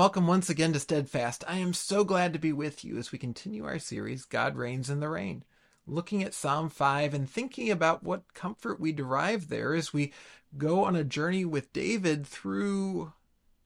welcome 0.00 0.26
once 0.26 0.48
again 0.48 0.72
to 0.72 0.80
Steadfast. 0.80 1.44
I 1.46 1.58
am 1.58 1.74
so 1.74 2.04
glad 2.04 2.32
to 2.32 2.38
be 2.38 2.54
with 2.54 2.86
you 2.86 2.96
as 2.96 3.12
we 3.12 3.18
continue 3.18 3.66
our 3.66 3.78
series, 3.78 4.24
God 4.24 4.56
Reigns 4.56 4.88
in 4.88 5.00
the 5.00 5.10
Rain, 5.10 5.44
looking 5.86 6.22
at 6.22 6.32
Psalm 6.32 6.70
5 6.70 7.12
and 7.12 7.28
thinking 7.28 7.70
about 7.70 8.02
what 8.02 8.32
comfort 8.32 8.80
we 8.80 8.92
derive 8.92 9.50
there 9.50 9.74
as 9.74 9.92
we 9.92 10.14
go 10.56 10.84
on 10.84 10.96
a 10.96 11.04
journey 11.04 11.44
with 11.44 11.74
David 11.74 12.26
through 12.26 13.12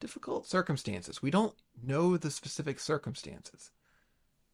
difficult 0.00 0.48
circumstances. 0.48 1.22
We 1.22 1.30
don't 1.30 1.54
know 1.80 2.16
the 2.16 2.32
specific 2.32 2.80
circumstances, 2.80 3.70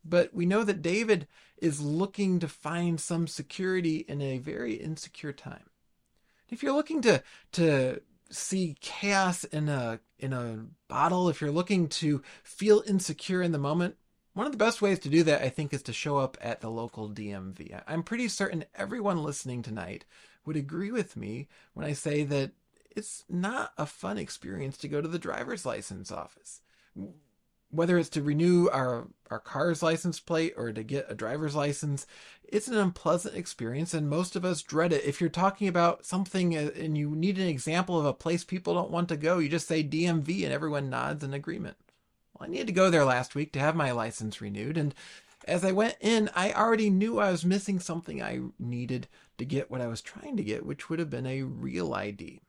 but 0.05 0.34
we 0.34 0.44
know 0.44 0.64
that 0.64 0.83
David 0.83 1.27
is 1.62 1.80
looking 1.80 2.41
to 2.41 2.47
find 2.48 3.00
some 3.00 3.27
security 3.27 4.05
in 4.06 4.20
a 4.20 4.36
very 4.36 4.74
insecure 4.74 5.33
time. 5.33 5.70
If 6.50 6.62
you're 6.62 6.74
looking 6.74 7.00
to, 7.00 7.22
to 7.52 8.02
see 8.30 8.77
chaos 8.80 9.45
in 9.45 9.69
a 9.69 10.01
in 10.19 10.33
a 10.33 10.66
bottle, 10.89 11.29
if 11.29 11.41
you're 11.41 11.51
looking 11.51 11.89
to 11.89 12.23
feel 12.43 12.83
insecure 12.87 13.43
in 13.43 13.53
the 13.53 13.59
moment, 13.59 13.97
one 14.34 14.47
of 14.47 14.53
the 14.53 14.59
best 14.59 14.80
ways 14.80 14.98
to 15.01 15.09
do 15.09 15.23
that, 15.25 15.43
I 15.43 15.48
think, 15.48 15.73
is 15.73 15.83
to 15.84 15.93
show 15.93 16.19
up 16.19 16.37
at 16.41 16.61
the 16.61 16.70
local 16.70 17.09
DMV. 17.09 17.83
I'm 17.87 18.03
pretty 18.03 18.28
certain 18.28 18.64
everyone 18.75 19.22
listening 19.22 19.62
tonight 19.62 20.05
would 20.47 20.56
agree 20.56 20.91
with 20.91 21.17
me 21.17 21.48
when 21.75 21.84
I 21.84 21.92
say 21.92 22.22
that 22.25 22.53
it's 22.91 23.25
not 23.28 23.72
a 23.78 23.87
fun 23.87 24.19
experience 24.19 24.77
to 24.78 24.89
go 24.89 25.00
to 25.00 25.09
the 25.09 25.19
driver's 25.19 25.65
license 25.65 26.11
office 26.11 26.61
whether 27.70 27.98
it's 27.98 28.08
to 28.10 28.22
renew 28.22 28.68
our 28.68 29.08
our 29.30 29.38
car's 29.38 29.80
license 29.80 30.18
plate 30.18 30.54
or 30.56 30.72
to 30.72 30.82
get 30.82 31.06
a 31.08 31.14
driver's 31.14 31.54
license, 31.54 32.04
it's 32.42 32.66
an 32.66 32.76
unpleasant 32.76 33.36
experience 33.36 33.94
and 33.94 34.10
most 34.10 34.34
of 34.34 34.44
us 34.44 34.62
dread 34.62 34.92
it. 34.92 35.04
If 35.04 35.20
you're 35.20 35.30
talking 35.30 35.68
about 35.68 36.04
something 36.04 36.56
uh, 36.56 36.70
and 36.76 36.98
you 36.98 37.10
need 37.10 37.38
an 37.38 37.46
example 37.46 37.98
of 37.98 38.06
a 38.06 38.12
place 38.12 38.42
people 38.42 38.74
don't 38.74 38.91
want 38.91 39.08
to 39.10 39.16
go, 39.16 39.38
you 39.38 39.48
just 39.48 39.68
say 39.68 39.84
DMV 39.84 40.42
and 40.42 40.52
everyone 40.52 40.91
nods 40.91 41.22
in 41.22 41.32
agreement. 41.32 41.76
Well, 42.34 42.48
I 42.48 42.50
needed 42.50 42.66
to 42.66 42.72
go 42.72 42.91
there 42.91 43.04
last 43.04 43.36
week 43.36 43.52
to 43.52 43.60
have 43.60 43.76
my 43.76 43.92
license 43.92 44.41
renewed 44.41 44.76
and 44.76 44.94
as 45.46 45.64
I 45.64 45.72
went 45.72 45.96
in, 46.00 46.28
I 46.34 46.52
already 46.52 46.91
knew 46.91 47.18
I 47.18 47.30
was 47.30 47.46
missing 47.46 47.80
something 47.80 48.22
I 48.22 48.41
needed 48.58 49.08
to 49.38 49.46
get 49.46 49.70
what 49.70 49.80
I 49.80 49.86
was 49.86 50.02
trying 50.02 50.36
to 50.36 50.44
get, 50.44 50.66
which 50.66 50.91
would 50.91 50.98
have 50.98 51.08
been 51.08 51.26
a 51.26 51.42
real 51.42 51.94
ID 51.94 52.42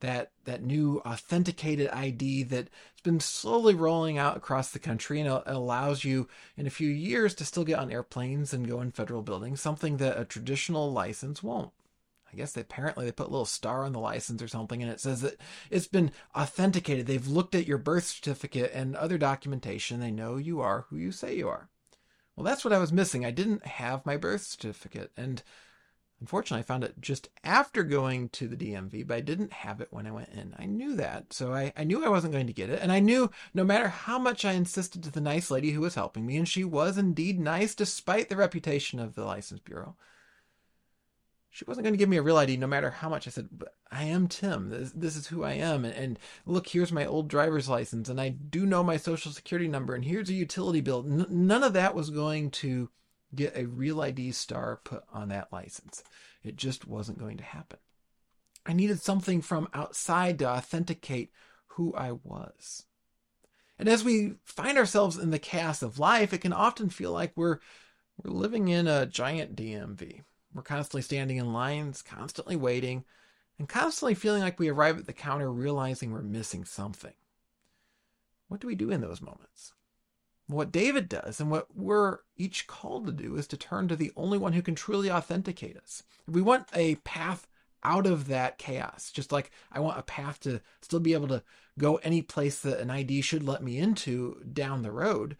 that 0.00 0.30
that 0.44 0.62
new 0.62 1.00
authenticated 1.00 1.88
ID 1.88 2.44
that's 2.44 2.70
been 3.02 3.20
slowly 3.20 3.74
rolling 3.74 4.18
out 4.18 4.36
across 4.36 4.70
the 4.70 4.78
country 4.78 5.20
and 5.20 5.42
allows 5.46 6.04
you 6.04 6.28
in 6.56 6.66
a 6.66 6.70
few 6.70 6.88
years 6.88 7.34
to 7.34 7.44
still 7.44 7.64
get 7.64 7.78
on 7.78 7.90
airplanes 7.90 8.52
and 8.52 8.68
go 8.68 8.80
in 8.80 8.90
federal 8.90 9.22
buildings, 9.22 9.60
something 9.60 9.96
that 9.96 10.18
a 10.18 10.24
traditional 10.24 10.92
license 10.92 11.42
won't. 11.42 11.72
I 12.32 12.36
guess 12.36 12.52
they 12.52 12.60
apparently 12.60 13.06
they 13.06 13.12
put 13.12 13.28
a 13.28 13.30
little 13.30 13.46
star 13.46 13.84
on 13.84 13.92
the 13.92 13.98
license 13.98 14.42
or 14.42 14.48
something 14.48 14.82
and 14.82 14.92
it 14.92 15.00
says 15.00 15.22
that 15.22 15.40
it's 15.70 15.88
been 15.88 16.12
authenticated. 16.36 17.06
They've 17.06 17.26
looked 17.26 17.54
at 17.54 17.66
your 17.66 17.78
birth 17.78 18.04
certificate 18.04 18.70
and 18.74 18.94
other 18.94 19.18
documentation. 19.18 20.00
They 20.00 20.10
know 20.10 20.36
you 20.36 20.60
are 20.60 20.86
who 20.90 20.96
you 20.96 21.10
say 21.10 21.36
you 21.36 21.48
are. 21.48 21.68
Well, 22.36 22.44
that's 22.44 22.64
what 22.64 22.74
I 22.74 22.78
was 22.78 22.92
missing. 22.92 23.24
I 23.24 23.30
didn't 23.30 23.66
have 23.66 24.06
my 24.06 24.16
birth 24.16 24.42
certificate 24.42 25.10
and 25.16 25.42
Unfortunately, 26.20 26.60
I 26.60 26.64
found 26.64 26.82
it 26.82 27.00
just 27.00 27.28
after 27.44 27.84
going 27.84 28.28
to 28.30 28.48
the 28.48 28.56
DMV, 28.56 29.06
but 29.06 29.16
I 29.16 29.20
didn't 29.20 29.52
have 29.52 29.80
it 29.80 29.88
when 29.90 30.06
I 30.06 30.10
went 30.10 30.30
in. 30.30 30.52
I 30.58 30.66
knew 30.66 30.96
that, 30.96 31.32
so 31.32 31.54
I, 31.54 31.72
I 31.76 31.84
knew 31.84 32.04
I 32.04 32.08
wasn't 32.08 32.32
going 32.32 32.48
to 32.48 32.52
get 32.52 32.70
it. 32.70 32.80
And 32.82 32.90
I 32.90 32.98
knew 32.98 33.30
no 33.54 33.62
matter 33.62 33.88
how 33.88 34.18
much 34.18 34.44
I 34.44 34.52
insisted 34.52 35.02
to 35.04 35.12
the 35.12 35.20
nice 35.20 35.48
lady 35.50 35.70
who 35.70 35.80
was 35.80 35.94
helping 35.94 36.26
me, 36.26 36.36
and 36.36 36.48
she 36.48 36.64
was 36.64 36.98
indeed 36.98 37.38
nice 37.38 37.74
despite 37.74 38.28
the 38.28 38.36
reputation 38.36 38.98
of 38.98 39.14
the 39.14 39.24
License 39.24 39.60
Bureau, 39.60 39.94
she 41.50 41.64
wasn't 41.66 41.84
going 41.84 41.94
to 41.94 41.98
give 41.98 42.08
me 42.08 42.16
a 42.16 42.22
real 42.22 42.36
ID 42.36 42.56
no 42.56 42.66
matter 42.66 42.90
how 42.90 43.08
much 43.08 43.26
I 43.26 43.30
said, 43.30 43.48
but 43.52 43.74
I 43.90 44.04
am 44.04 44.28
Tim. 44.28 44.70
This, 44.70 44.92
this 44.92 45.16
is 45.16 45.28
who 45.28 45.44
I 45.44 45.52
am. 45.52 45.84
And, 45.84 45.94
and, 45.94 46.18
look, 46.46 46.68
here's 46.68 46.92
my 46.92 47.06
old 47.06 47.28
driver's 47.28 47.68
license, 47.68 48.08
and 48.08 48.20
I 48.20 48.28
do 48.28 48.66
know 48.66 48.82
my 48.82 48.96
social 48.96 49.32
security 49.32 49.68
number, 49.68 49.94
and 49.94 50.04
here's 50.04 50.30
a 50.30 50.34
utility 50.34 50.80
bill. 50.80 51.04
N- 51.08 51.26
none 51.28 51.64
of 51.64 51.72
that 51.72 51.94
was 51.94 52.10
going 52.10 52.50
to 52.52 52.90
get 53.34 53.56
a 53.56 53.66
real 53.66 54.00
ID 54.00 54.32
star 54.32 54.80
put 54.84 55.04
on 55.12 55.28
that 55.28 55.52
license. 55.52 56.02
It 56.42 56.56
just 56.56 56.86
wasn't 56.86 57.18
going 57.18 57.36
to 57.38 57.44
happen. 57.44 57.78
I 58.64 58.72
needed 58.72 59.00
something 59.00 59.42
from 59.42 59.68
outside 59.72 60.38
to 60.38 60.48
authenticate 60.48 61.32
who 61.68 61.94
I 61.94 62.12
was. 62.12 62.84
And 63.78 63.88
as 63.88 64.02
we 64.02 64.34
find 64.44 64.76
ourselves 64.76 65.16
in 65.16 65.30
the 65.30 65.38
chaos 65.38 65.82
of 65.82 65.98
life, 65.98 66.32
it 66.32 66.40
can 66.40 66.52
often 66.52 66.90
feel 66.90 67.12
like 67.12 67.32
we're 67.36 67.58
we're 68.22 68.32
living 68.32 68.66
in 68.66 68.88
a 68.88 69.06
giant 69.06 69.54
DMV. 69.54 70.22
We're 70.52 70.62
constantly 70.62 71.02
standing 71.02 71.36
in 71.36 71.52
lines, 71.52 72.02
constantly 72.02 72.56
waiting, 72.56 73.04
and 73.58 73.68
constantly 73.68 74.14
feeling 74.14 74.42
like 74.42 74.58
we 74.58 74.68
arrive 74.68 74.98
at 74.98 75.06
the 75.06 75.12
counter 75.12 75.52
realizing 75.52 76.10
we're 76.10 76.22
missing 76.22 76.64
something. 76.64 77.14
What 78.48 78.60
do 78.60 78.66
we 78.66 78.74
do 78.74 78.90
in 78.90 79.00
those 79.00 79.20
moments? 79.20 79.72
What 80.48 80.72
David 80.72 81.08
does 81.08 81.40
and 81.40 81.50
what 81.50 81.66
we're 81.74 82.18
each 82.36 82.66
called 82.66 83.06
to 83.06 83.12
do 83.12 83.36
is 83.36 83.46
to 83.48 83.56
turn 83.56 83.86
to 83.88 83.96
the 83.96 84.12
only 84.16 84.38
one 84.38 84.54
who 84.54 84.62
can 84.62 84.74
truly 84.74 85.10
authenticate 85.10 85.76
us. 85.76 86.02
If 86.26 86.34
We 86.34 86.42
want 86.42 86.68
a 86.74 86.96
path 86.96 87.46
out 87.84 88.06
of 88.06 88.28
that 88.28 88.58
chaos, 88.58 89.12
just 89.12 89.30
like 89.30 89.50
I 89.70 89.80
want 89.80 89.98
a 89.98 90.02
path 90.02 90.40
to 90.40 90.60
still 90.80 91.00
be 91.00 91.12
able 91.12 91.28
to 91.28 91.42
go 91.78 91.96
any 91.96 92.22
place 92.22 92.60
that 92.60 92.80
an 92.80 92.90
ID 92.90 93.20
should 93.20 93.42
let 93.42 93.62
me 93.62 93.78
into 93.78 94.42
down 94.52 94.82
the 94.82 94.90
road. 94.90 95.36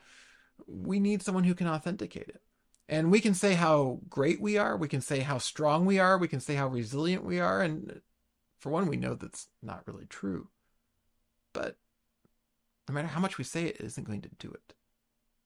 We 0.67 1.01
need 1.01 1.23
someone 1.23 1.45
who 1.45 1.55
can 1.55 1.67
authenticate 1.69 2.29
it. 2.29 2.43
And 2.87 3.11
we 3.11 3.21
can 3.21 3.35
say 3.35 3.55
how 3.55 4.01
great 4.09 4.41
we 4.41 4.57
are, 4.57 4.77
we 4.77 4.89
can 4.89 5.01
say 5.01 5.21
how 5.21 5.39
strong 5.39 5.85
we 5.85 5.99
are, 5.99 6.17
we 6.17 6.29
can 6.29 6.41
say 6.41 6.55
how 6.55 6.69
resilient 6.69 7.25
we 7.25 7.39
are, 7.39 7.61
and 7.61 8.01
for 8.59 8.71
one, 8.71 8.87
we 8.87 8.97
know 8.97 9.15
that's 9.15 9.49
not 9.63 9.87
really 9.87 10.07
true. 10.07 10.49
But 11.53 11.77
no 12.89 12.95
matter 12.95 13.09
how 13.09 13.21
much 13.21 13.39
we 13.39 13.45
say 13.45 13.65
it, 13.65 13.77
it 13.77 13.85
isn't 13.85 14.07
going 14.07 14.23
to 14.23 14.31
do 14.39 14.51
it. 14.51 14.75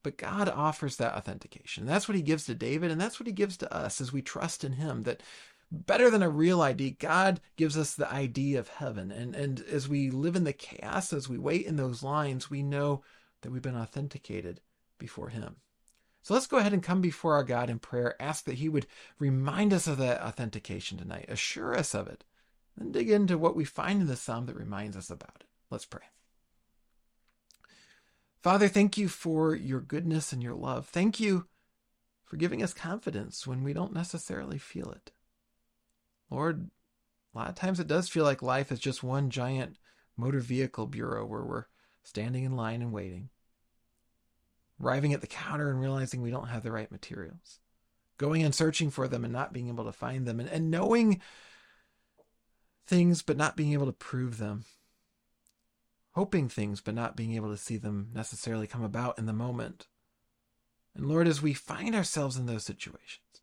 But 0.02 0.16
God 0.18 0.48
offers 0.48 0.96
that 0.96 1.14
authentication. 1.14 1.86
That's 1.86 2.08
what 2.08 2.16
he 2.16 2.22
gives 2.22 2.44
to 2.46 2.54
David, 2.54 2.90
and 2.90 3.00
that's 3.00 3.20
what 3.20 3.26
he 3.26 3.32
gives 3.32 3.56
to 3.58 3.72
us 3.72 4.00
as 4.00 4.12
we 4.12 4.22
trust 4.22 4.64
in 4.64 4.72
him. 4.72 5.02
That 5.02 5.22
better 5.70 6.10
than 6.10 6.22
a 6.22 6.28
real 6.28 6.60
ID, 6.60 6.92
God 6.92 7.40
gives 7.56 7.78
us 7.78 7.94
the 7.94 8.12
ID 8.12 8.56
of 8.56 8.68
heaven. 8.68 9.10
And, 9.10 9.34
and 9.34 9.60
as 9.70 9.88
we 9.88 10.10
live 10.10 10.36
in 10.36 10.44
the 10.44 10.52
chaos, 10.52 11.12
as 11.12 11.28
we 11.28 11.38
wait 11.38 11.66
in 11.66 11.76
those 11.76 12.02
lines, 12.02 12.50
we 12.50 12.62
know 12.62 13.02
that 13.40 13.50
we've 13.50 13.62
been 13.62 13.76
authenticated 13.76 14.60
before 14.98 15.30
him. 15.30 15.56
So 16.22 16.34
let's 16.34 16.46
go 16.46 16.58
ahead 16.58 16.72
and 16.72 16.82
come 16.82 17.00
before 17.00 17.34
our 17.34 17.42
God 17.42 17.68
in 17.68 17.80
prayer, 17.80 18.20
ask 18.20 18.44
that 18.44 18.58
he 18.58 18.68
would 18.68 18.86
remind 19.18 19.72
us 19.72 19.88
of 19.88 19.98
that 19.98 20.22
authentication 20.22 20.98
tonight, 20.98 21.26
assure 21.28 21.76
us 21.76 21.94
of 21.94 22.06
it, 22.06 22.22
then 22.76 22.92
dig 22.92 23.10
into 23.10 23.36
what 23.36 23.56
we 23.56 23.64
find 23.64 24.00
in 24.00 24.06
the 24.06 24.16
psalm 24.16 24.46
that 24.46 24.56
reminds 24.56 24.96
us 24.96 25.10
about 25.10 25.38
it. 25.40 25.46
Let's 25.68 25.84
pray. 25.84 26.04
Father, 28.42 28.66
thank 28.66 28.98
you 28.98 29.06
for 29.06 29.54
your 29.54 29.80
goodness 29.80 30.32
and 30.32 30.42
your 30.42 30.54
love. 30.54 30.86
Thank 30.88 31.20
you 31.20 31.46
for 32.24 32.36
giving 32.36 32.60
us 32.60 32.74
confidence 32.74 33.46
when 33.46 33.62
we 33.62 33.72
don't 33.72 33.94
necessarily 33.94 34.58
feel 34.58 34.90
it. 34.90 35.12
Lord, 36.28 36.70
a 37.32 37.38
lot 37.38 37.48
of 37.48 37.54
times 37.54 37.78
it 37.78 37.86
does 37.86 38.08
feel 38.08 38.24
like 38.24 38.42
life 38.42 38.72
is 38.72 38.80
just 38.80 39.04
one 39.04 39.30
giant 39.30 39.76
motor 40.16 40.40
vehicle 40.40 40.88
bureau 40.88 41.24
where 41.24 41.44
we're 41.44 41.66
standing 42.02 42.42
in 42.42 42.56
line 42.56 42.82
and 42.82 42.92
waiting, 42.92 43.28
arriving 44.82 45.12
at 45.12 45.20
the 45.20 45.28
counter 45.28 45.70
and 45.70 45.80
realizing 45.80 46.20
we 46.20 46.32
don't 46.32 46.48
have 46.48 46.64
the 46.64 46.72
right 46.72 46.90
materials, 46.90 47.60
going 48.18 48.42
and 48.42 48.54
searching 48.54 48.90
for 48.90 49.06
them 49.06 49.22
and 49.22 49.32
not 49.32 49.52
being 49.52 49.68
able 49.68 49.84
to 49.84 49.92
find 49.92 50.26
them, 50.26 50.40
and, 50.40 50.48
and 50.48 50.68
knowing 50.68 51.20
things 52.88 53.22
but 53.22 53.36
not 53.36 53.56
being 53.56 53.72
able 53.72 53.86
to 53.86 53.92
prove 53.92 54.38
them 54.38 54.64
hoping 56.12 56.48
things 56.48 56.80
but 56.80 56.94
not 56.94 57.16
being 57.16 57.34
able 57.34 57.50
to 57.50 57.56
see 57.56 57.76
them 57.76 58.10
necessarily 58.14 58.66
come 58.66 58.82
about 58.82 59.18
in 59.18 59.26
the 59.26 59.32
moment. 59.32 59.86
And 60.94 61.06
Lord, 61.06 61.26
as 61.26 61.42
we 61.42 61.54
find 61.54 61.94
ourselves 61.94 62.36
in 62.36 62.46
those 62.46 62.64
situations, 62.64 63.42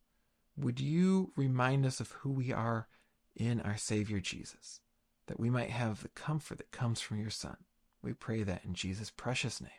would 0.55 0.79
you 0.79 1.31
remind 1.35 1.85
us 1.85 1.99
of 1.99 2.11
who 2.11 2.31
we 2.31 2.51
are 2.51 2.87
in 3.35 3.61
our 3.61 3.77
Savior 3.77 4.19
Jesus, 4.19 4.81
that 5.27 5.39
we 5.39 5.49
might 5.49 5.69
have 5.69 6.01
the 6.01 6.09
comfort 6.09 6.57
that 6.57 6.71
comes 6.71 7.01
from 7.01 7.19
your 7.19 7.29
Son? 7.29 7.57
We 8.01 8.13
pray 8.13 8.43
that 8.43 8.63
in 8.65 8.73
Jesus' 8.73 9.11
precious 9.11 9.61
name. 9.61 9.71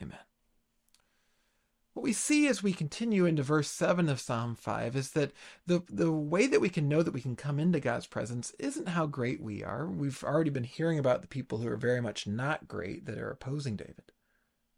Amen. 0.00 0.25
What 1.96 2.02
we 2.02 2.12
see 2.12 2.46
as 2.46 2.62
we 2.62 2.74
continue 2.74 3.24
into 3.24 3.42
verse 3.42 3.70
7 3.70 4.10
of 4.10 4.20
Psalm 4.20 4.54
5 4.54 4.96
is 4.96 5.12
that 5.12 5.32
the, 5.66 5.82
the 5.88 6.12
way 6.12 6.46
that 6.46 6.60
we 6.60 6.68
can 6.68 6.90
know 6.90 7.02
that 7.02 7.14
we 7.14 7.22
can 7.22 7.36
come 7.36 7.58
into 7.58 7.80
God's 7.80 8.06
presence 8.06 8.52
isn't 8.58 8.90
how 8.90 9.06
great 9.06 9.40
we 9.40 9.64
are. 9.64 9.86
We've 9.86 10.22
already 10.22 10.50
been 10.50 10.64
hearing 10.64 10.98
about 10.98 11.22
the 11.22 11.26
people 11.26 11.56
who 11.56 11.68
are 11.68 11.76
very 11.78 12.02
much 12.02 12.26
not 12.26 12.68
great 12.68 13.06
that 13.06 13.16
are 13.16 13.30
opposing 13.30 13.76
David, 13.76 14.12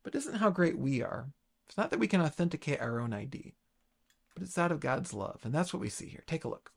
but 0.05 0.15
isn't 0.15 0.37
how 0.37 0.51
great 0.51 0.79
we 0.79 1.03
are. 1.03 1.31
It's 1.67 1.77
not 1.77 1.91
that 1.91 1.99
we 1.99 2.07
can 2.07 2.21
authenticate 2.21 2.81
our 2.81 3.01
own 3.01 3.13
ID, 3.13 3.57
but 4.37 4.45
it's 4.45 4.57
out 4.57 4.71
of 4.71 4.79
God's 4.79 5.13
love. 5.13 5.41
And 5.43 5.53
that's 5.53 5.73
what 5.73 5.81
we 5.81 5.89
see 5.89 6.07
here. 6.07 6.23
Take 6.25 6.45
a 6.45 6.49
look. 6.49 6.71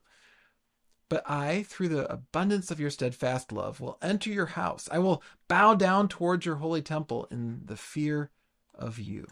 But 1.08 1.22
I, 1.30 1.62
through 1.70 1.90
the 1.90 2.12
abundance 2.12 2.72
of 2.72 2.80
your 2.80 2.90
steadfast 2.90 3.52
love, 3.52 3.80
will 3.80 4.00
enter 4.02 4.32
your 4.32 4.48
house. 4.48 4.90
I 4.92 4.98
will 4.98 5.22
bow 5.48 5.76
down 5.76 6.08
towards 6.08 6.48
your 6.48 6.56
holy 6.56 6.82
temple 6.82 7.28
in 7.30 7.62
the 7.66 7.78
fear 7.78 8.32
of 8.74 8.98
you. 8.98 9.28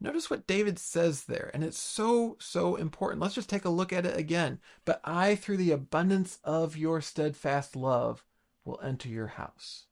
Notice 0.00 0.30
what 0.30 0.46
David 0.46 0.78
says 0.78 1.24
there, 1.24 1.50
and 1.52 1.64
it's 1.64 1.78
so, 1.78 2.36
so 2.38 2.76
important. 2.76 3.20
Let's 3.20 3.34
just 3.34 3.48
take 3.48 3.64
a 3.64 3.70
look 3.70 3.92
at 3.92 4.06
it 4.06 4.16
again. 4.16 4.60
But 4.84 5.00
I, 5.04 5.34
through 5.34 5.56
the 5.56 5.72
abundance 5.72 6.38
of 6.44 6.76
your 6.76 7.00
steadfast 7.00 7.74
love, 7.74 8.24
will 8.64 8.80
enter 8.82 9.08
your 9.08 9.26
house. 9.26 9.86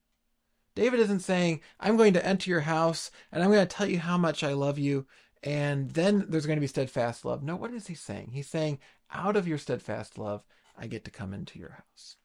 David 0.77 1.01
isn't 1.01 1.21
saying, 1.21 1.61
I'm 1.81 1.97
going 1.97 2.13
to 2.13 2.25
enter 2.25 2.51
your 2.51 2.61
house 2.61 3.11
and 3.33 3.43
I'm 3.43 3.51
going 3.51 3.67
to 3.67 3.77
tell 3.77 3.89
you 3.89 3.99
how 3.99 4.19
much 4.19 4.45
I 4.45 4.53
love 4.53 4.79
you, 4.79 5.07
and 5.43 5.91
then 5.91 6.27
there's 6.29 6.47
going 6.47 6.59
to 6.59 6.61
be 6.61 6.67
steadfast 6.67 7.25
love. 7.25 7.43
No, 7.43 7.57
what 7.57 7.73
is 7.73 7.87
he 7.87 7.95
saying? 7.95 8.31
He's 8.33 8.49
saying, 8.49 8.79
out 9.11 9.37
of 9.37 9.49
your 9.49 9.59
steadfast 9.59 10.19
love, 10.19 10.45
I 10.79 10.87
get 10.87 11.05
to 11.07 11.11
come 11.11 11.33
into 11.33 11.59
your 11.59 11.71
house. 11.71 12.17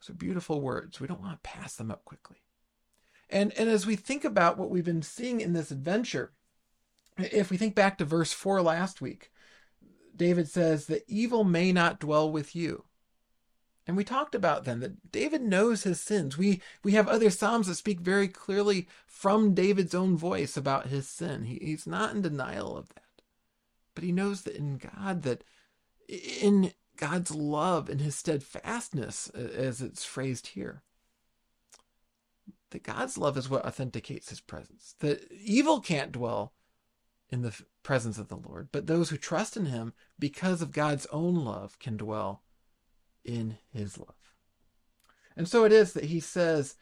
Those 0.00 0.10
are 0.10 0.18
beautiful 0.18 0.60
words. 0.60 1.00
We 1.00 1.06
don't 1.06 1.20
want 1.20 1.42
to 1.42 1.48
pass 1.48 1.74
them 1.74 1.90
up 1.90 2.04
quickly. 2.04 2.36
And, 3.30 3.52
and 3.58 3.68
as 3.68 3.86
we 3.86 3.96
think 3.96 4.24
about 4.24 4.58
what 4.58 4.70
we've 4.70 4.84
been 4.84 5.02
seeing 5.02 5.40
in 5.40 5.52
this 5.52 5.70
adventure, 5.70 6.32
if 7.18 7.50
we 7.50 7.56
think 7.56 7.74
back 7.74 7.98
to 7.98 8.04
verse 8.04 8.32
4 8.32 8.62
last 8.62 9.00
week, 9.00 9.30
David 10.16 10.48
says 10.48 10.86
that 10.86 11.04
evil 11.06 11.44
may 11.44 11.72
not 11.72 12.00
dwell 12.00 12.30
with 12.30 12.56
you. 12.56 12.84
And 13.86 13.96
we 13.96 14.04
talked 14.04 14.34
about 14.34 14.64
then 14.64 14.80
that 14.80 15.10
David 15.10 15.40
knows 15.40 15.84
his 15.84 15.98
sins. 15.98 16.36
We 16.36 16.60
we 16.84 16.92
have 16.92 17.08
other 17.08 17.30
psalms 17.30 17.68
that 17.68 17.76
speak 17.76 18.00
very 18.00 18.28
clearly 18.28 18.86
from 19.06 19.54
David's 19.54 19.94
own 19.94 20.14
voice 20.14 20.58
about 20.58 20.88
his 20.88 21.08
sin. 21.08 21.44
He, 21.44 21.58
he's 21.62 21.86
not 21.86 22.14
in 22.14 22.20
denial 22.20 22.76
of 22.76 22.90
that. 22.90 23.22
But 23.94 24.04
he 24.04 24.12
knows 24.12 24.42
that 24.42 24.56
in 24.56 24.76
God 24.76 25.22
that 25.22 25.42
in 26.06 26.72
God's 26.96 27.34
love 27.34 27.88
and 27.88 28.00
his 28.02 28.14
steadfastness 28.14 29.30
as 29.30 29.80
it's 29.80 30.04
phrased 30.04 30.48
here 30.48 30.82
that 32.70 32.82
God's 32.82 33.18
love 33.18 33.36
is 33.36 33.48
what 33.48 33.64
authenticates 33.64 34.30
his 34.30 34.40
presence. 34.40 34.94
That 35.00 35.30
evil 35.32 35.80
can't 35.80 36.12
dwell 36.12 36.52
in 37.30 37.42
the 37.42 37.58
presence 37.82 38.18
of 38.18 38.28
the 38.28 38.36
Lord, 38.36 38.68
but 38.72 38.86
those 38.86 39.10
who 39.10 39.16
trust 39.16 39.56
in 39.56 39.66
him 39.66 39.92
because 40.18 40.62
of 40.62 40.72
God's 40.72 41.06
own 41.06 41.34
love 41.44 41.78
can 41.78 41.96
dwell 41.96 42.42
in 43.24 43.58
his 43.70 43.98
love. 43.98 44.34
And 45.36 45.46
so 45.48 45.64
it 45.64 45.72
is 45.72 45.92
that 45.92 46.04
he 46.04 46.20
says, 46.20 46.76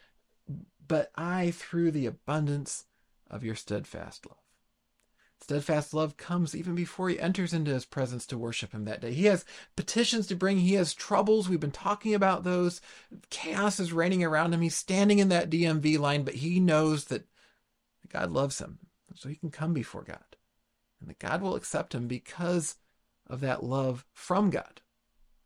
But 0.87 1.11
I, 1.15 1.51
through 1.51 1.91
the 1.91 2.05
abundance 2.05 2.85
of 3.29 3.43
your 3.43 3.55
steadfast 3.55 4.25
love. 4.25 4.37
Steadfast 5.41 5.93
love 5.93 6.17
comes 6.17 6.55
even 6.55 6.75
before 6.75 7.09
he 7.09 7.19
enters 7.19 7.53
into 7.53 7.71
his 7.71 7.85
presence 7.85 8.25
to 8.25 8.37
worship 8.37 8.73
him 8.73 8.85
that 8.85 9.01
day. 9.01 9.13
He 9.13 9.25
has 9.25 9.45
petitions 9.75 10.27
to 10.27 10.35
bring, 10.35 10.57
he 10.57 10.73
has 10.73 10.93
troubles. 10.93 11.47
We've 11.47 11.59
been 11.59 11.71
talking 11.71 12.13
about 12.13 12.43
those. 12.43 12.81
Chaos 13.29 13.79
is 13.79 13.93
reigning 13.93 14.23
around 14.23 14.53
him. 14.53 14.61
He's 14.61 14.75
standing 14.75 15.19
in 15.19 15.29
that 15.29 15.49
DMV 15.49 15.99
line, 15.99 16.23
but 16.23 16.35
he 16.35 16.59
knows 16.59 17.05
that 17.05 17.27
God 18.09 18.31
loves 18.31 18.59
him, 18.59 18.79
so 19.15 19.29
he 19.29 19.35
can 19.35 19.51
come 19.51 19.73
before 19.73 20.03
God. 20.03 20.19
And 20.99 21.09
that 21.09 21.19
God 21.19 21.41
will 21.41 21.55
accept 21.55 21.93
him 21.93 22.07
because 22.07 22.75
of 23.27 23.41
that 23.41 23.63
love 23.63 24.05
from 24.13 24.49
God. 24.49 24.81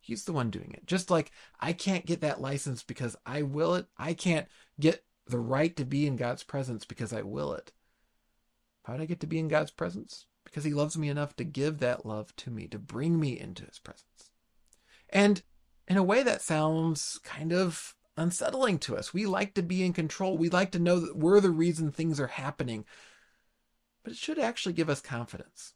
He's 0.00 0.24
the 0.24 0.32
one 0.32 0.50
doing 0.50 0.72
it. 0.74 0.86
Just 0.86 1.10
like 1.10 1.30
I 1.60 1.72
can't 1.72 2.06
get 2.06 2.22
that 2.22 2.40
license 2.40 2.82
because 2.82 3.14
I 3.24 3.42
will 3.42 3.74
it, 3.74 3.86
I 3.96 4.14
can't 4.14 4.48
get 4.80 5.04
the 5.26 5.38
right 5.38 5.76
to 5.76 5.84
be 5.84 6.06
in 6.06 6.16
God's 6.16 6.42
presence 6.42 6.84
because 6.84 7.12
I 7.12 7.22
will 7.22 7.52
it. 7.52 7.72
How 8.82 8.94
did 8.94 9.02
I 9.02 9.06
get 9.06 9.20
to 9.20 9.26
be 9.26 9.38
in 9.38 9.48
God's 9.48 9.70
presence? 9.70 10.26
Because 10.44 10.64
He 10.64 10.74
loves 10.74 10.98
me 10.98 11.08
enough 11.08 11.36
to 11.36 11.44
give 11.44 11.78
that 11.78 12.04
love 12.04 12.34
to 12.36 12.50
me, 12.50 12.66
to 12.68 12.78
bring 12.78 13.18
me 13.18 13.38
into 13.38 13.64
His 13.64 13.78
presence. 13.78 14.30
And 15.08 15.42
in 15.88 15.96
a 15.96 16.02
way, 16.02 16.22
that 16.22 16.42
sounds 16.42 17.20
kind 17.22 17.52
of 17.52 17.94
unsettling 18.16 18.78
to 18.80 18.96
us. 18.96 19.14
We 19.14 19.26
like 19.26 19.54
to 19.54 19.62
be 19.62 19.84
in 19.84 19.92
control. 19.92 20.36
We 20.36 20.48
like 20.48 20.72
to 20.72 20.78
know 20.78 21.00
that 21.00 21.16
we're 21.16 21.40
the 21.40 21.50
reason 21.50 21.90
things 21.90 22.20
are 22.20 22.28
happening. 22.28 22.84
But 24.02 24.12
it 24.12 24.18
should 24.18 24.38
actually 24.38 24.72
give 24.72 24.90
us 24.90 25.00
confidence. 25.00 25.74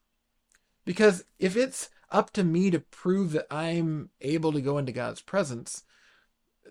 Because 0.84 1.24
if 1.38 1.56
it's 1.56 1.90
up 2.10 2.32
to 2.32 2.44
me 2.44 2.70
to 2.70 2.80
prove 2.80 3.32
that 3.32 3.46
I'm 3.50 4.10
able 4.20 4.52
to 4.52 4.60
go 4.60 4.78
into 4.78 4.92
God's 4.92 5.20
presence, 5.20 5.84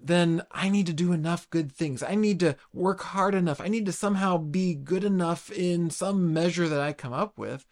then 0.02 0.44
I 0.52 0.70
need 0.70 0.86
to 0.88 0.94
do 0.94 1.12
enough 1.14 1.50
good 1.50 1.72
things. 1.72 2.04
I 2.04 2.16
need 2.16 2.40
to 2.42 2.56
work 2.74 3.02
hard 3.02 3.36
enough. 3.36 3.62
I 3.62 3.68
need 3.68 3.86
to 3.86 3.92
somehow 3.92 4.38
be 4.38 4.76
good 4.76 5.04
enough 5.04 5.52
in 5.52 5.90
some 5.90 6.34
measure 6.34 6.68
that 6.68 6.82
I 6.82 6.94
come 6.94 7.14
up 7.14 7.38
with 7.38 7.66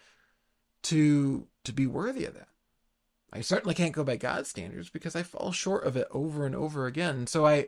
to 0.83 1.47
to 1.63 1.73
be 1.73 1.87
worthy 1.87 2.25
of 2.25 2.33
that. 2.33 2.49
I 3.31 3.41
certainly 3.41 3.73
can't 3.73 3.93
go 3.93 4.03
by 4.03 4.17
God's 4.17 4.49
standards 4.49 4.89
because 4.89 5.15
I 5.15 5.23
fall 5.23 5.51
short 5.51 5.85
of 5.85 5.97
it 5.97 6.07
over 6.11 6.45
and 6.45 6.55
over 6.55 6.85
again. 6.85 7.25
So 7.25 7.45
I 7.45 7.67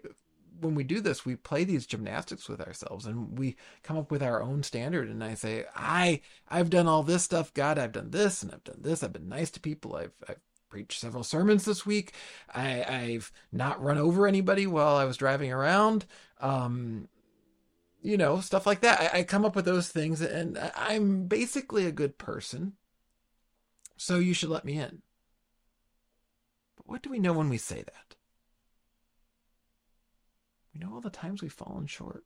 when 0.62 0.76
we 0.76 0.84
do 0.84 1.02
this, 1.02 1.26
we 1.26 1.36
play 1.36 1.64
these 1.64 1.86
gymnastics 1.86 2.48
with 2.48 2.62
ourselves 2.62 3.06
and 3.06 3.38
we 3.38 3.56
come 3.84 3.98
up 3.98 4.12
with 4.12 4.24
our 4.24 4.42
own 4.42 4.64
standard. 4.64 5.10
And 5.10 5.24
I 5.24 5.34
say, 5.34 5.66
I, 5.76 6.22
I've 6.50 6.70
done 6.70 6.88
all 6.88 7.04
this 7.04 7.24
stuff. 7.24 7.54
God, 7.54 7.78
I've 7.78 7.92
done 7.92 8.12
this 8.12 8.42
and 8.42 8.52
I've 8.52 8.64
done 8.64 8.80
this. 8.82 9.04
I've 9.04 9.14
been 9.14 9.30
nice 9.30 9.52
to 9.52 9.60
people. 9.60 9.96
I've, 9.96 10.14
I've 10.28 10.40
preached 10.76 11.00
several 11.00 11.24
sermons 11.24 11.64
this 11.64 11.86
week. 11.86 12.12
I, 12.54 12.84
I've 12.84 13.32
not 13.50 13.82
run 13.82 13.98
over 13.98 14.28
anybody 14.28 14.68
while 14.68 14.98
I 14.98 15.06
was 15.06 15.16
driving 15.16 15.50
around. 15.50 16.06
Um, 16.42 17.08
you 18.02 18.18
know, 18.18 18.42
stuff 18.42 18.66
like 18.66 18.82
that. 18.82 19.00
I, 19.00 19.20
I 19.20 19.24
come 19.24 19.46
up 19.46 19.56
with 19.56 19.64
those 19.64 19.88
things 19.88 20.20
and 20.20 20.58
I'm 20.76 21.28
basically 21.28 21.86
a 21.86 21.94
good 21.94 22.18
person. 22.18 22.74
So 23.96 24.20
you 24.20 24.34
should 24.34 24.50
let 24.50 24.66
me 24.66 24.74
in. 24.74 25.02
But 26.76 26.90
what 26.90 27.02
do 27.02 27.10
we 27.10 27.20
know 27.20 27.32
when 27.32 27.48
we 27.48 27.58
say 27.58 27.82
that? 27.82 28.18
We 30.74 30.82
know 30.82 30.94
all 30.94 31.00
the 31.00 31.10
times 31.10 31.42
we've 31.42 31.54
fallen 31.54 31.88
short. 31.88 32.26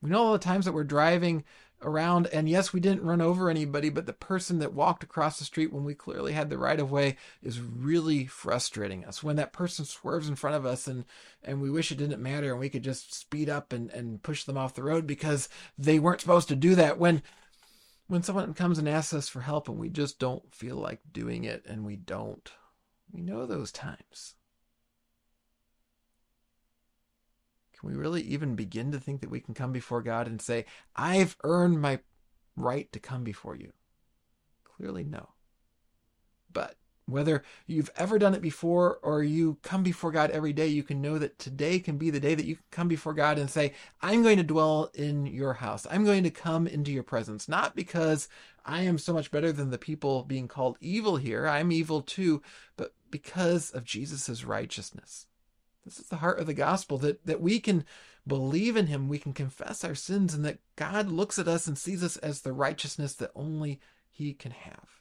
We 0.00 0.10
know 0.10 0.24
all 0.24 0.32
the 0.32 0.38
times 0.38 0.64
that 0.64 0.72
we're 0.72 0.84
driving 0.84 1.44
around, 1.82 2.26
and 2.28 2.48
yes, 2.48 2.72
we 2.72 2.80
didn't 2.80 3.04
run 3.04 3.20
over 3.20 3.48
anybody, 3.48 3.88
but 3.88 4.06
the 4.06 4.12
person 4.12 4.58
that 4.58 4.72
walked 4.72 5.02
across 5.02 5.38
the 5.38 5.44
street 5.44 5.72
when 5.72 5.84
we 5.84 5.94
clearly 5.94 6.32
had 6.32 6.50
the 6.50 6.58
right 6.58 6.78
of 6.78 6.90
way 6.90 7.16
is 7.42 7.60
really 7.60 8.26
frustrating 8.26 9.04
us. 9.04 9.22
When 9.22 9.36
that 9.36 9.52
person 9.52 9.84
swerves 9.84 10.28
in 10.28 10.34
front 10.34 10.56
of 10.56 10.66
us 10.66 10.86
and, 10.86 11.04
and 11.42 11.60
we 11.60 11.70
wish 11.70 11.92
it 11.92 11.98
didn't 11.98 12.22
matter 12.22 12.50
and 12.50 12.60
we 12.60 12.68
could 12.68 12.82
just 12.82 13.14
speed 13.14 13.48
up 13.48 13.72
and, 13.72 13.90
and 13.90 14.22
push 14.22 14.44
them 14.44 14.58
off 14.58 14.74
the 14.74 14.82
road 14.82 15.06
because 15.06 15.48
they 15.76 15.98
weren't 15.98 16.20
supposed 16.20 16.48
to 16.48 16.56
do 16.56 16.74
that. 16.74 16.98
When 16.98 17.22
when 18.08 18.22
someone 18.22 18.54
comes 18.54 18.78
and 18.78 18.88
asks 18.88 19.12
us 19.12 19.28
for 19.28 19.42
help 19.42 19.68
and 19.68 19.78
we 19.78 19.90
just 19.90 20.18
don't 20.18 20.54
feel 20.54 20.76
like 20.76 21.00
doing 21.12 21.44
it 21.44 21.64
and 21.66 21.84
we 21.84 21.94
don't. 21.94 22.50
We 23.12 23.20
know 23.20 23.46
those 23.46 23.70
times. 23.70 24.34
Can 27.80 27.90
we 27.90 27.96
really 27.96 28.22
even 28.22 28.56
begin 28.56 28.92
to 28.92 29.00
think 29.00 29.20
that 29.20 29.30
we 29.30 29.40
can 29.40 29.54
come 29.54 29.72
before 29.72 30.02
God 30.02 30.26
and 30.26 30.40
say, 30.40 30.64
I've 30.96 31.36
earned 31.44 31.80
my 31.80 32.00
right 32.56 32.90
to 32.92 32.98
come 32.98 33.24
before 33.24 33.56
you? 33.56 33.72
Clearly, 34.64 35.04
no. 35.04 35.30
But 36.52 36.76
whether 37.06 37.42
you've 37.66 37.90
ever 37.96 38.18
done 38.18 38.34
it 38.34 38.42
before 38.42 38.98
or 39.02 39.22
you 39.22 39.58
come 39.62 39.82
before 39.82 40.10
God 40.10 40.30
every 40.30 40.52
day, 40.52 40.66
you 40.66 40.82
can 40.82 41.00
know 41.00 41.18
that 41.18 41.38
today 41.38 41.78
can 41.78 41.96
be 41.96 42.10
the 42.10 42.20
day 42.20 42.34
that 42.34 42.44
you 42.44 42.56
can 42.56 42.64
come 42.70 42.88
before 42.88 43.14
God 43.14 43.38
and 43.38 43.48
say, 43.48 43.72
I'm 44.02 44.22
going 44.22 44.36
to 44.36 44.42
dwell 44.42 44.90
in 44.94 45.26
your 45.26 45.54
house. 45.54 45.86
I'm 45.90 46.04
going 46.04 46.24
to 46.24 46.30
come 46.30 46.66
into 46.66 46.92
your 46.92 47.02
presence, 47.02 47.48
not 47.48 47.74
because 47.74 48.28
I 48.64 48.82
am 48.82 48.98
so 48.98 49.14
much 49.14 49.30
better 49.30 49.52
than 49.52 49.70
the 49.70 49.78
people 49.78 50.24
being 50.24 50.48
called 50.48 50.76
evil 50.80 51.16
here. 51.16 51.48
I'm 51.48 51.72
evil 51.72 52.02
too, 52.02 52.42
but 52.76 52.92
because 53.10 53.70
of 53.70 53.84
Jesus' 53.84 54.44
righteousness. 54.44 55.27
This 55.84 55.98
is 55.98 56.08
the 56.08 56.16
heart 56.16 56.38
of 56.38 56.46
the 56.46 56.54
gospel 56.54 56.98
that, 56.98 57.24
that 57.26 57.40
we 57.40 57.60
can 57.60 57.84
believe 58.26 58.76
in 58.76 58.88
him, 58.88 59.08
we 59.08 59.18
can 59.18 59.32
confess 59.32 59.84
our 59.84 59.94
sins, 59.94 60.34
and 60.34 60.44
that 60.44 60.58
God 60.76 61.08
looks 61.08 61.38
at 61.38 61.48
us 61.48 61.66
and 61.66 61.78
sees 61.78 62.02
us 62.02 62.16
as 62.18 62.42
the 62.42 62.52
righteousness 62.52 63.14
that 63.14 63.30
only 63.34 63.80
he 64.10 64.34
can 64.34 64.50
have 64.52 65.00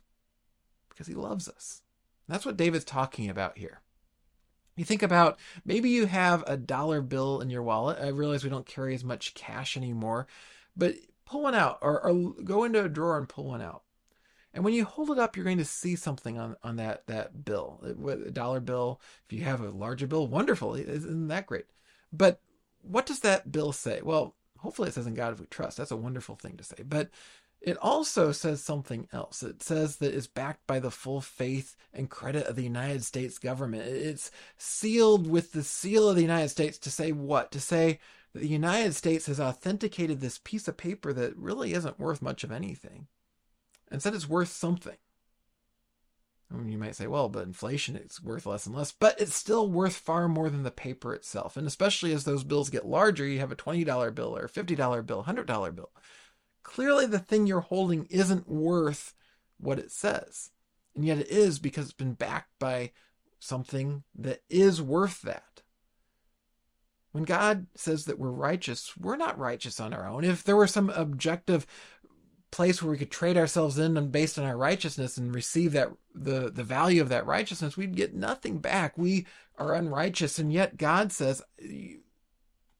because 0.89 1.07
he 1.07 1.13
loves 1.13 1.47
us. 1.47 1.81
That's 2.27 2.45
what 2.45 2.57
David's 2.57 2.85
talking 2.85 3.29
about 3.29 3.57
here. 3.57 3.81
You 4.75 4.85
think 4.85 5.01
about 5.01 5.39
maybe 5.65 5.89
you 5.89 6.05
have 6.05 6.43
a 6.45 6.55
dollar 6.55 7.01
bill 7.01 7.41
in 7.41 7.49
your 7.49 7.63
wallet. 7.63 7.97
I 7.99 8.09
realize 8.09 8.43
we 8.43 8.49
don't 8.49 8.65
carry 8.65 8.93
as 8.93 9.03
much 9.03 9.33
cash 9.33 9.75
anymore, 9.75 10.27
but 10.75 10.95
pull 11.25 11.43
one 11.43 11.55
out 11.55 11.79
or, 11.81 12.03
or 12.05 12.33
go 12.43 12.63
into 12.63 12.83
a 12.83 12.89
drawer 12.89 13.17
and 13.17 13.27
pull 13.27 13.45
one 13.45 13.61
out. 13.61 13.83
And 14.57 14.65
when 14.65 14.73
you 14.73 14.85
hold 14.85 15.11
it 15.11 15.19
up, 15.19 15.35
you're 15.35 15.45
going 15.45 15.59
to 15.59 15.65
see 15.65 15.95
something 15.95 16.39
on, 16.39 16.55
on 16.63 16.77
that, 16.77 17.05
that 17.05 17.45
bill, 17.45 17.79
a 17.85 18.31
dollar 18.31 18.59
bill. 18.59 18.99
If 19.27 19.31
you 19.31 19.43
have 19.43 19.61
a 19.61 19.69
larger 19.69 20.07
bill, 20.07 20.25
wonderful. 20.25 20.73
Isn't 20.73 21.27
that 21.27 21.45
great? 21.45 21.65
But 22.11 22.41
what 22.81 23.05
does 23.05 23.19
that 23.19 23.51
bill 23.51 23.71
say? 23.71 24.01
Well, 24.01 24.33
hopefully 24.57 24.89
it 24.89 24.95
says 24.95 25.05
in 25.05 25.13
God 25.13 25.31
if 25.31 25.39
we 25.39 25.45
trust. 25.45 25.77
That's 25.77 25.91
a 25.91 25.95
wonderful 25.95 26.37
thing 26.37 26.57
to 26.57 26.63
say. 26.63 26.77
But 26.83 27.11
it 27.61 27.77
also 27.77 28.31
says 28.31 28.63
something 28.63 29.07
else. 29.13 29.43
It 29.43 29.61
says 29.61 29.97
that 29.97 30.15
it's 30.15 30.25
backed 30.25 30.65
by 30.65 30.79
the 30.79 30.89
full 30.89 31.21
faith 31.21 31.75
and 31.93 32.09
credit 32.09 32.47
of 32.47 32.55
the 32.55 32.63
United 32.63 33.03
States 33.03 33.37
government. 33.37 33.83
It's 33.87 34.31
sealed 34.57 35.29
with 35.29 35.51
the 35.51 35.63
seal 35.63 36.09
of 36.09 36.15
the 36.15 36.23
United 36.23 36.49
States 36.49 36.79
to 36.79 36.89
say 36.89 37.11
what? 37.11 37.51
To 37.51 37.59
say 37.59 37.99
that 38.33 38.39
the 38.39 38.47
United 38.47 38.95
States 38.95 39.27
has 39.27 39.39
authenticated 39.39 40.19
this 40.19 40.39
piece 40.43 40.67
of 40.67 40.77
paper 40.77 41.13
that 41.13 41.37
really 41.37 41.73
isn't 41.73 41.99
worth 41.99 42.23
much 42.23 42.43
of 42.43 42.51
anything 42.51 43.05
and 43.91 44.01
said 44.01 44.13
it's 44.13 44.29
worth 44.29 44.49
something. 44.49 44.97
You 46.49 46.77
might 46.77 46.95
say, 46.95 47.07
well, 47.07 47.27
but 47.27 47.43
inflation 47.43 47.97
is 47.97 48.23
worth 48.23 48.45
less 48.45 48.65
and 48.65 48.75
less, 48.75 48.93
but 48.93 49.19
it's 49.19 49.35
still 49.35 49.69
worth 49.69 49.97
far 49.97 50.29
more 50.29 50.49
than 50.49 50.63
the 50.63 50.71
paper 50.71 51.13
itself. 51.13 51.57
And 51.57 51.67
especially 51.67 52.13
as 52.13 52.23
those 52.23 52.45
bills 52.45 52.69
get 52.69 52.85
larger, 52.85 53.25
you 53.25 53.39
have 53.39 53.51
a 53.51 53.55
$20 53.55 54.15
bill 54.15 54.37
or 54.37 54.45
a 54.45 54.49
$50 54.49 55.05
bill, 55.05 55.23
$100 55.25 55.75
bill. 55.75 55.91
Clearly, 56.63 57.05
the 57.05 57.19
thing 57.19 57.47
you're 57.47 57.59
holding 57.59 58.05
isn't 58.09 58.47
worth 58.47 59.13
what 59.57 59.77
it 59.77 59.91
says. 59.91 60.51
And 60.95 61.03
yet 61.05 61.17
it 61.17 61.29
is 61.29 61.59
because 61.59 61.85
it's 61.85 61.93
been 61.93 62.13
backed 62.13 62.57
by 62.59 62.91
something 63.39 64.03
that 64.15 64.41
is 64.49 64.81
worth 64.81 65.21
that. 65.23 65.43
When 67.11 67.23
God 67.23 67.67
says 67.75 68.05
that 68.05 68.19
we're 68.19 68.29
righteous, 68.29 68.95
we're 68.97 69.15
not 69.17 69.39
righteous 69.39 69.79
on 69.79 69.93
our 69.93 70.07
own. 70.07 70.23
If 70.23 70.43
there 70.43 70.55
were 70.55 70.67
some 70.67 70.89
objective 70.91 71.65
place 72.51 72.81
where 72.81 72.91
we 72.91 72.97
could 72.97 73.11
trade 73.11 73.37
ourselves 73.37 73.77
in 73.77 73.97
and 73.97 74.11
based 74.11 74.39
on 74.39 74.45
our 74.45 74.57
righteousness 74.57 75.17
and 75.17 75.33
receive 75.33 75.73
that 75.73 75.89
the 76.15 76.49
the 76.51 76.63
value 76.63 77.01
of 77.01 77.09
that 77.09 77.25
righteousness, 77.25 77.77
we'd 77.77 77.95
get 77.95 78.15
nothing 78.15 78.59
back. 78.59 78.97
We 78.97 79.25
are 79.57 79.73
unrighteous, 79.73 80.39
and 80.39 80.51
yet 80.53 80.77
God 80.77 81.11
says, 81.11 81.41
the 81.59 81.99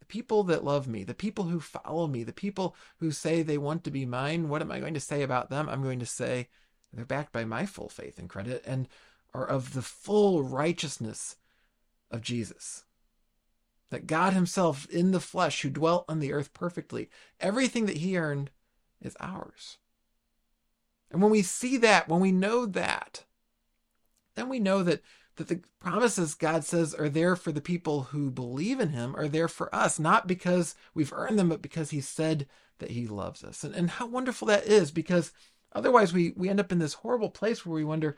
people 0.07 0.43
that 0.43 0.63
love 0.63 0.87
me, 0.87 1.03
the 1.03 1.13
people 1.13 1.45
who 1.45 1.59
follow 1.59 2.07
me, 2.07 2.23
the 2.23 2.33
people 2.33 2.75
who 2.99 3.11
say 3.11 3.41
they 3.41 3.57
want 3.57 3.83
to 3.83 3.91
be 3.91 4.05
mine, 4.05 4.49
what 4.49 4.61
am 4.61 4.71
I 4.71 4.79
going 4.79 4.93
to 4.93 4.99
say 4.99 5.21
about 5.21 5.49
them? 5.49 5.67
I'm 5.67 5.83
going 5.83 5.99
to 5.99 6.05
say 6.05 6.47
they're 6.93 7.05
backed 7.05 7.33
by 7.33 7.45
my 7.45 7.65
full 7.65 7.89
faith 7.89 8.17
and 8.17 8.29
credit 8.29 8.63
and 8.65 8.87
are 9.33 9.45
of 9.45 9.73
the 9.73 9.81
full 9.81 10.43
righteousness 10.43 11.35
of 12.09 12.21
Jesus. 12.21 12.85
That 13.89 14.07
God 14.07 14.33
Himself 14.33 14.87
in 14.89 15.11
the 15.11 15.19
flesh, 15.19 15.61
who 15.61 15.69
dwelt 15.69 16.05
on 16.07 16.19
the 16.19 16.33
earth 16.33 16.53
perfectly, 16.53 17.09
everything 17.39 17.85
that 17.85 17.97
He 17.97 18.17
earned 18.17 18.49
is 19.01 19.15
ours. 19.19 19.77
And 21.11 21.21
when 21.21 21.31
we 21.31 21.41
see 21.41 21.77
that, 21.77 22.07
when 22.07 22.19
we 22.19 22.31
know 22.31 22.65
that, 22.65 23.23
then 24.35 24.49
we 24.49 24.59
know 24.59 24.83
that, 24.83 25.01
that 25.37 25.47
the 25.47 25.61
promises 25.79 26.35
God 26.35 26.63
says 26.63 26.93
are 26.93 27.09
there 27.09 27.35
for 27.35 27.51
the 27.51 27.61
people 27.61 28.03
who 28.03 28.29
believe 28.29 28.79
in 28.79 28.89
Him 28.89 29.15
are 29.15 29.27
there 29.27 29.47
for 29.47 29.73
us, 29.73 29.99
not 29.99 30.27
because 30.27 30.75
we've 30.93 31.13
earned 31.13 31.39
them, 31.39 31.49
but 31.49 31.61
because 31.61 31.91
He 31.91 32.01
said 32.01 32.47
that 32.79 32.91
He 32.91 33.07
loves 33.07 33.43
us. 33.43 33.63
And, 33.63 33.73
and 33.73 33.89
how 33.89 34.07
wonderful 34.07 34.47
that 34.49 34.67
is, 34.67 34.91
because 34.91 35.31
otherwise 35.73 36.13
we, 36.13 36.33
we 36.35 36.49
end 36.49 36.59
up 36.59 36.71
in 36.71 36.79
this 36.79 36.95
horrible 36.95 37.29
place 37.29 37.65
where 37.65 37.75
we 37.75 37.85
wonder, 37.85 38.17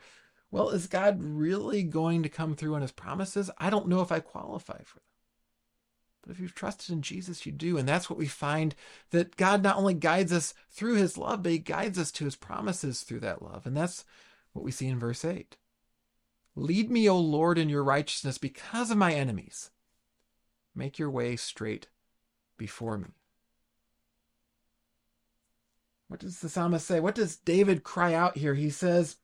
well, 0.50 0.70
is 0.70 0.88
God 0.88 1.18
really 1.22 1.84
going 1.84 2.22
to 2.24 2.28
come 2.28 2.56
through 2.56 2.74
on 2.74 2.82
His 2.82 2.92
promises? 2.92 3.50
I 3.58 3.70
don't 3.70 3.88
know 3.88 4.00
if 4.00 4.10
I 4.10 4.20
qualify 4.20 4.82
for 4.82 4.96
them. 4.96 5.09
But 6.22 6.32
if 6.32 6.40
you've 6.40 6.54
trusted 6.54 6.92
in 6.92 7.02
Jesus, 7.02 7.46
you 7.46 7.52
do. 7.52 7.78
And 7.78 7.88
that's 7.88 8.10
what 8.10 8.18
we 8.18 8.26
find 8.26 8.74
that 9.10 9.36
God 9.36 9.62
not 9.62 9.76
only 9.76 9.94
guides 9.94 10.32
us 10.32 10.54
through 10.70 10.96
his 10.96 11.16
love, 11.16 11.42
but 11.42 11.52
he 11.52 11.58
guides 11.58 11.98
us 11.98 12.12
to 12.12 12.24
his 12.24 12.36
promises 12.36 13.02
through 13.02 13.20
that 13.20 13.42
love. 13.42 13.66
And 13.66 13.76
that's 13.76 14.04
what 14.52 14.64
we 14.64 14.70
see 14.70 14.86
in 14.86 14.98
verse 14.98 15.24
8. 15.24 15.56
Lead 16.56 16.90
me, 16.90 17.08
O 17.08 17.18
Lord, 17.18 17.58
in 17.58 17.68
your 17.68 17.84
righteousness 17.84 18.36
because 18.36 18.90
of 18.90 18.98
my 18.98 19.14
enemies. 19.14 19.70
Make 20.74 20.98
your 20.98 21.10
way 21.10 21.36
straight 21.36 21.88
before 22.58 22.98
me. 22.98 23.08
What 26.08 26.20
does 26.20 26.40
the 26.40 26.48
psalmist 26.48 26.86
say? 26.86 27.00
What 27.00 27.14
does 27.14 27.36
David 27.36 27.84
cry 27.84 28.14
out 28.14 28.36
here? 28.36 28.54
He 28.54 28.68
says, 28.68 29.16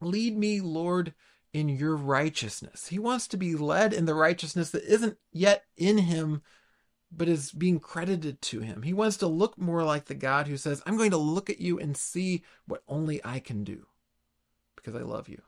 Lead 0.00 0.36
me, 0.36 0.60
Lord, 0.60 1.14
in 1.52 1.68
your 1.68 1.96
righteousness. 1.96 2.88
He 2.88 2.98
wants 2.98 3.28
to 3.28 3.36
be 3.36 3.54
led 3.54 3.92
in 3.92 4.06
the 4.06 4.14
righteousness 4.14 4.70
that 4.70 4.84
isn't 4.84 5.18
yet 5.32 5.64
in 5.76 5.98
him, 5.98 6.42
but 7.10 7.28
is 7.28 7.52
being 7.52 7.78
credited 7.78 8.40
to 8.42 8.60
him. 8.60 8.82
He 8.82 8.92
wants 8.94 9.18
to 9.18 9.26
look 9.26 9.58
more 9.58 9.84
like 9.84 10.06
the 10.06 10.14
God 10.14 10.48
who 10.48 10.56
says, 10.56 10.82
I'm 10.86 10.96
going 10.96 11.10
to 11.10 11.18
look 11.18 11.50
at 11.50 11.60
you 11.60 11.78
and 11.78 11.96
see 11.96 12.42
what 12.66 12.82
only 12.88 13.20
I 13.24 13.38
can 13.38 13.64
do 13.64 13.86
because 14.76 14.94
I 14.94 15.04
love 15.04 15.28
you. 15.28 15.42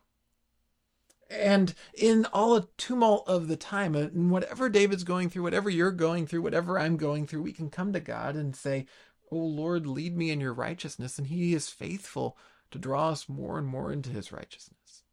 And 1.30 1.74
in 1.94 2.26
all 2.26 2.54
the 2.54 2.68
tumult 2.76 3.26
of 3.26 3.48
the 3.48 3.56
time, 3.56 3.94
and 3.94 4.30
whatever 4.30 4.68
David's 4.68 5.04
going 5.04 5.30
through, 5.30 5.42
whatever 5.42 5.70
you're 5.70 5.90
going 5.90 6.26
through, 6.26 6.42
whatever 6.42 6.78
I'm 6.78 6.98
going 6.98 7.26
through, 7.26 7.42
we 7.42 7.52
can 7.52 7.70
come 7.70 7.92
to 7.94 8.00
God 8.00 8.36
and 8.36 8.54
say, 8.54 8.86
Oh 9.32 9.38
Lord, 9.38 9.86
lead 9.86 10.16
me 10.16 10.30
in 10.30 10.40
your 10.40 10.52
righteousness. 10.52 11.18
And 11.18 11.28
He 11.28 11.54
is 11.54 11.70
faithful 11.70 12.36
to 12.70 12.78
draw 12.78 13.08
us 13.08 13.28
more 13.28 13.58
and 13.58 13.66
more 13.66 13.90
into 13.90 14.10
His 14.10 14.32
righteousness. 14.32 15.03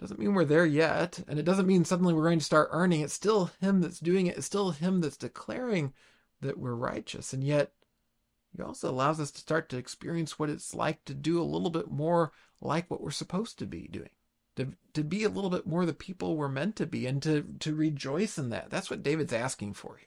Doesn't 0.00 0.18
mean 0.18 0.32
we're 0.32 0.46
there 0.46 0.64
yet, 0.64 1.22
and 1.28 1.38
it 1.38 1.44
doesn't 1.44 1.66
mean 1.66 1.84
suddenly 1.84 2.14
we're 2.14 2.24
going 2.24 2.38
to 2.38 2.44
start 2.44 2.70
earning. 2.72 3.02
It's 3.02 3.12
still 3.12 3.50
Him 3.60 3.82
that's 3.82 4.00
doing 4.00 4.28
it. 4.28 4.38
It's 4.38 4.46
still 4.46 4.70
Him 4.70 5.02
that's 5.02 5.18
declaring 5.18 5.92
that 6.40 6.58
we're 6.58 6.74
righteous. 6.74 7.34
And 7.34 7.44
yet, 7.44 7.72
He 8.56 8.62
also 8.62 8.88
allows 8.88 9.20
us 9.20 9.30
to 9.32 9.40
start 9.40 9.68
to 9.68 9.76
experience 9.76 10.38
what 10.38 10.48
it's 10.48 10.74
like 10.74 11.04
to 11.04 11.12
do 11.12 11.38
a 11.38 11.44
little 11.44 11.68
bit 11.68 11.90
more 11.90 12.32
like 12.62 12.90
what 12.90 13.02
we're 13.02 13.10
supposed 13.10 13.58
to 13.58 13.66
be 13.66 13.88
doing. 13.88 14.08
To, 14.56 14.72
to 14.94 15.04
be 15.04 15.22
a 15.22 15.28
little 15.28 15.50
bit 15.50 15.66
more 15.66 15.84
the 15.84 15.92
people 15.92 16.34
we're 16.34 16.48
meant 16.48 16.76
to 16.76 16.86
be 16.86 17.06
and 17.06 17.22
to, 17.22 17.44
to 17.60 17.74
rejoice 17.74 18.38
in 18.38 18.48
that. 18.50 18.70
That's 18.70 18.90
what 18.90 19.02
David's 19.02 19.34
asking 19.34 19.74
for 19.74 19.98
here. 19.98 20.06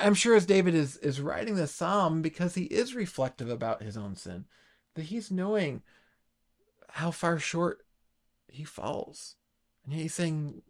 I'm 0.00 0.14
sure 0.14 0.34
as 0.34 0.46
David 0.46 0.74
is, 0.74 0.96
is 0.96 1.20
writing 1.20 1.54
this 1.54 1.72
psalm, 1.72 2.22
because 2.22 2.56
he 2.56 2.64
is 2.64 2.96
reflective 2.96 3.48
about 3.48 3.82
his 3.82 3.96
own 3.96 4.16
sin, 4.16 4.46
that 4.94 5.04
he's 5.04 5.30
knowing 5.30 5.82
how 6.88 7.10
far 7.12 7.38
short 7.38 7.83
he 8.54 8.64
falls. 8.64 9.36
And 9.84 9.94
he's 9.94 10.14
saying, 10.14 10.62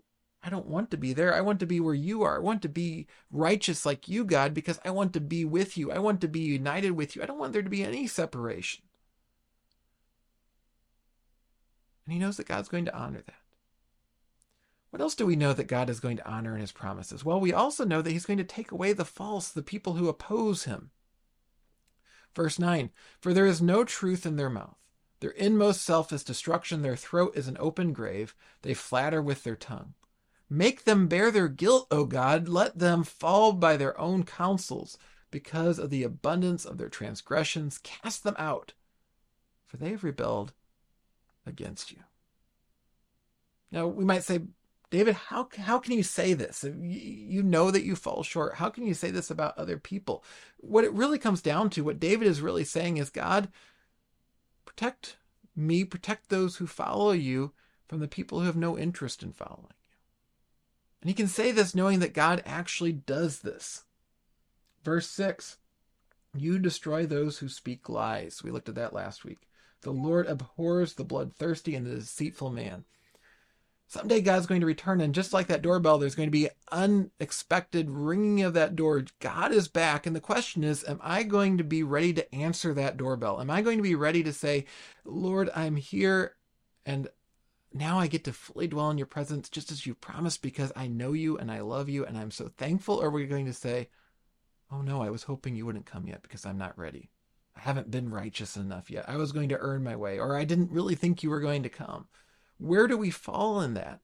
I 0.42 0.50
don't 0.50 0.66
want 0.66 0.90
to 0.90 0.96
be 0.96 1.12
there. 1.12 1.34
I 1.34 1.40
want 1.40 1.60
to 1.60 1.66
be 1.66 1.80
where 1.80 1.94
you 1.94 2.22
are. 2.22 2.36
I 2.36 2.40
want 2.40 2.62
to 2.62 2.68
be 2.68 3.06
righteous 3.30 3.86
like 3.86 4.08
you, 4.08 4.24
God, 4.24 4.52
because 4.52 4.78
I 4.84 4.90
want 4.90 5.12
to 5.14 5.20
be 5.20 5.44
with 5.44 5.78
you. 5.78 5.90
I 5.90 5.98
want 5.98 6.20
to 6.20 6.28
be 6.28 6.40
united 6.40 6.90
with 6.92 7.16
you. 7.16 7.22
I 7.22 7.26
don't 7.26 7.38
want 7.38 7.52
there 7.52 7.62
to 7.62 7.70
be 7.70 7.82
any 7.82 8.06
separation. 8.06 8.84
And 12.04 12.12
he 12.12 12.18
knows 12.18 12.36
that 12.36 12.48
God's 12.48 12.68
going 12.68 12.84
to 12.84 12.96
honor 12.96 13.22
that. 13.24 13.36
What 14.90 15.00
else 15.00 15.14
do 15.14 15.26
we 15.26 15.34
know 15.34 15.52
that 15.54 15.66
God 15.66 15.90
is 15.90 15.98
going 15.98 16.18
to 16.18 16.28
honor 16.28 16.54
in 16.54 16.60
his 16.60 16.72
promises? 16.72 17.24
Well, 17.24 17.40
we 17.40 17.52
also 17.52 17.84
know 17.84 18.02
that 18.02 18.12
he's 18.12 18.26
going 18.26 18.38
to 18.38 18.44
take 18.44 18.70
away 18.70 18.92
the 18.92 19.04
false, 19.04 19.48
the 19.48 19.62
people 19.62 19.94
who 19.94 20.08
oppose 20.08 20.64
him. 20.64 20.90
Verse 22.34 22.58
9 22.58 22.90
For 23.20 23.32
there 23.32 23.46
is 23.46 23.62
no 23.62 23.82
truth 23.82 24.26
in 24.26 24.36
their 24.36 24.50
mouth. 24.50 24.76
Their 25.20 25.30
inmost 25.30 25.82
self 25.82 26.12
is 26.12 26.24
destruction. 26.24 26.82
Their 26.82 26.96
throat 26.96 27.32
is 27.36 27.48
an 27.48 27.56
open 27.60 27.92
grave. 27.92 28.34
They 28.62 28.74
flatter 28.74 29.22
with 29.22 29.44
their 29.44 29.56
tongue. 29.56 29.94
Make 30.50 30.84
them 30.84 31.08
bear 31.08 31.30
their 31.30 31.48
guilt, 31.48 31.86
O 31.90 32.04
God. 32.04 32.48
Let 32.48 32.78
them 32.78 33.04
fall 33.04 33.52
by 33.52 33.76
their 33.76 33.98
own 33.98 34.24
counsels. 34.24 34.98
Because 35.30 35.80
of 35.80 35.90
the 35.90 36.04
abundance 36.04 36.64
of 36.64 36.78
their 36.78 36.88
transgressions, 36.88 37.78
cast 37.78 38.22
them 38.22 38.36
out, 38.38 38.72
for 39.66 39.78
they 39.78 39.90
have 39.90 40.04
rebelled 40.04 40.52
against 41.44 41.90
you. 41.90 41.98
Now, 43.72 43.88
we 43.88 44.04
might 44.04 44.22
say, 44.22 44.42
David, 44.90 45.16
how, 45.16 45.48
how 45.58 45.80
can 45.80 45.94
you 45.94 46.04
say 46.04 46.34
this? 46.34 46.62
You 46.62 47.42
know 47.42 47.72
that 47.72 47.82
you 47.82 47.96
fall 47.96 48.22
short. 48.22 48.54
How 48.54 48.68
can 48.70 48.86
you 48.86 48.94
say 48.94 49.10
this 49.10 49.28
about 49.28 49.58
other 49.58 49.76
people? 49.76 50.22
What 50.58 50.84
it 50.84 50.92
really 50.92 51.18
comes 51.18 51.42
down 51.42 51.68
to, 51.70 51.82
what 51.82 51.98
David 51.98 52.28
is 52.28 52.40
really 52.40 52.62
saying 52.62 52.98
is, 52.98 53.10
God, 53.10 53.48
Protect 54.76 55.16
me, 55.54 55.84
protect 55.84 56.28
those 56.28 56.56
who 56.56 56.66
follow 56.66 57.12
you 57.12 57.52
from 57.86 58.00
the 58.00 58.08
people 58.08 58.40
who 58.40 58.46
have 58.46 58.56
no 58.56 58.76
interest 58.76 59.22
in 59.22 59.32
following 59.32 59.66
you. 59.68 59.76
And 61.00 61.10
he 61.10 61.14
can 61.14 61.28
say 61.28 61.52
this 61.52 61.74
knowing 61.74 62.00
that 62.00 62.14
God 62.14 62.42
actually 62.44 62.92
does 62.92 63.40
this. 63.40 63.84
Verse 64.82 65.08
6 65.10 65.58
You 66.34 66.58
destroy 66.58 67.06
those 67.06 67.38
who 67.38 67.48
speak 67.48 67.88
lies. 67.88 68.42
We 68.42 68.50
looked 68.50 68.68
at 68.68 68.74
that 68.74 68.94
last 68.94 69.24
week. 69.24 69.46
The 69.82 69.92
Lord 69.92 70.26
abhors 70.26 70.94
the 70.94 71.04
bloodthirsty 71.04 71.74
and 71.74 71.86
the 71.86 71.96
deceitful 71.96 72.50
man. 72.50 72.84
Someday 73.94 74.22
God's 74.22 74.46
going 74.46 74.60
to 74.60 74.66
return, 74.66 75.00
and 75.00 75.14
just 75.14 75.32
like 75.32 75.46
that 75.46 75.62
doorbell, 75.62 75.98
there's 75.98 76.16
going 76.16 76.26
to 76.26 76.32
be 76.32 76.48
unexpected 76.72 77.88
ringing 77.88 78.42
of 78.42 78.52
that 78.54 78.74
door. 78.74 79.04
God 79.20 79.52
is 79.52 79.68
back, 79.68 80.04
and 80.04 80.16
the 80.16 80.20
question 80.20 80.64
is, 80.64 80.84
am 80.88 80.98
I 81.00 81.22
going 81.22 81.58
to 81.58 81.64
be 81.64 81.84
ready 81.84 82.12
to 82.14 82.34
answer 82.34 82.74
that 82.74 82.96
doorbell? 82.96 83.40
Am 83.40 83.50
I 83.50 83.62
going 83.62 83.76
to 83.76 83.84
be 83.84 83.94
ready 83.94 84.24
to 84.24 84.32
say, 84.32 84.64
Lord, 85.04 85.48
I'm 85.54 85.76
here, 85.76 86.34
and 86.84 87.06
now 87.72 88.00
I 88.00 88.08
get 88.08 88.24
to 88.24 88.32
fully 88.32 88.66
dwell 88.66 88.90
in 88.90 88.98
your 88.98 89.06
presence 89.06 89.48
just 89.48 89.70
as 89.70 89.86
you 89.86 89.94
promised 89.94 90.42
because 90.42 90.72
I 90.74 90.88
know 90.88 91.12
you 91.12 91.38
and 91.38 91.48
I 91.48 91.60
love 91.60 91.88
you 91.88 92.04
and 92.04 92.18
I'm 92.18 92.32
so 92.32 92.50
thankful? 92.56 92.96
Or 92.96 93.06
are 93.06 93.10
we 93.10 93.26
going 93.26 93.46
to 93.46 93.52
say, 93.52 93.90
oh 94.72 94.82
no, 94.82 95.02
I 95.02 95.10
was 95.10 95.22
hoping 95.22 95.54
you 95.54 95.66
wouldn't 95.66 95.86
come 95.86 96.08
yet 96.08 96.20
because 96.22 96.44
I'm 96.44 96.58
not 96.58 96.76
ready. 96.76 97.10
I 97.56 97.60
haven't 97.60 97.92
been 97.92 98.10
righteous 98.10 98.56
enough 98.56 98.90
yet. 98.90 99.08
I 99.08 99.18
was 99.18 99.30
going 99.30 99.50
to 99.50 99.58
earn 99.58 99.84
my 99.84 99.94
way, 99.94 100.18
or 100.18 100.36
I 100.36 100.42
didn't 100.42 100.72
really 100.72 100.96
think 100.96 101.22
you 101.22 101.30
were 101.30 101.38
going 101.38 101.62
to 101.62 101.68
come. 101.68 102.08
Where 102.58 102.86
do 102.86 102.96
we 102.96 103.10
fall 103.10 103.60
in 103.60 103.74
that? 103.74 104.00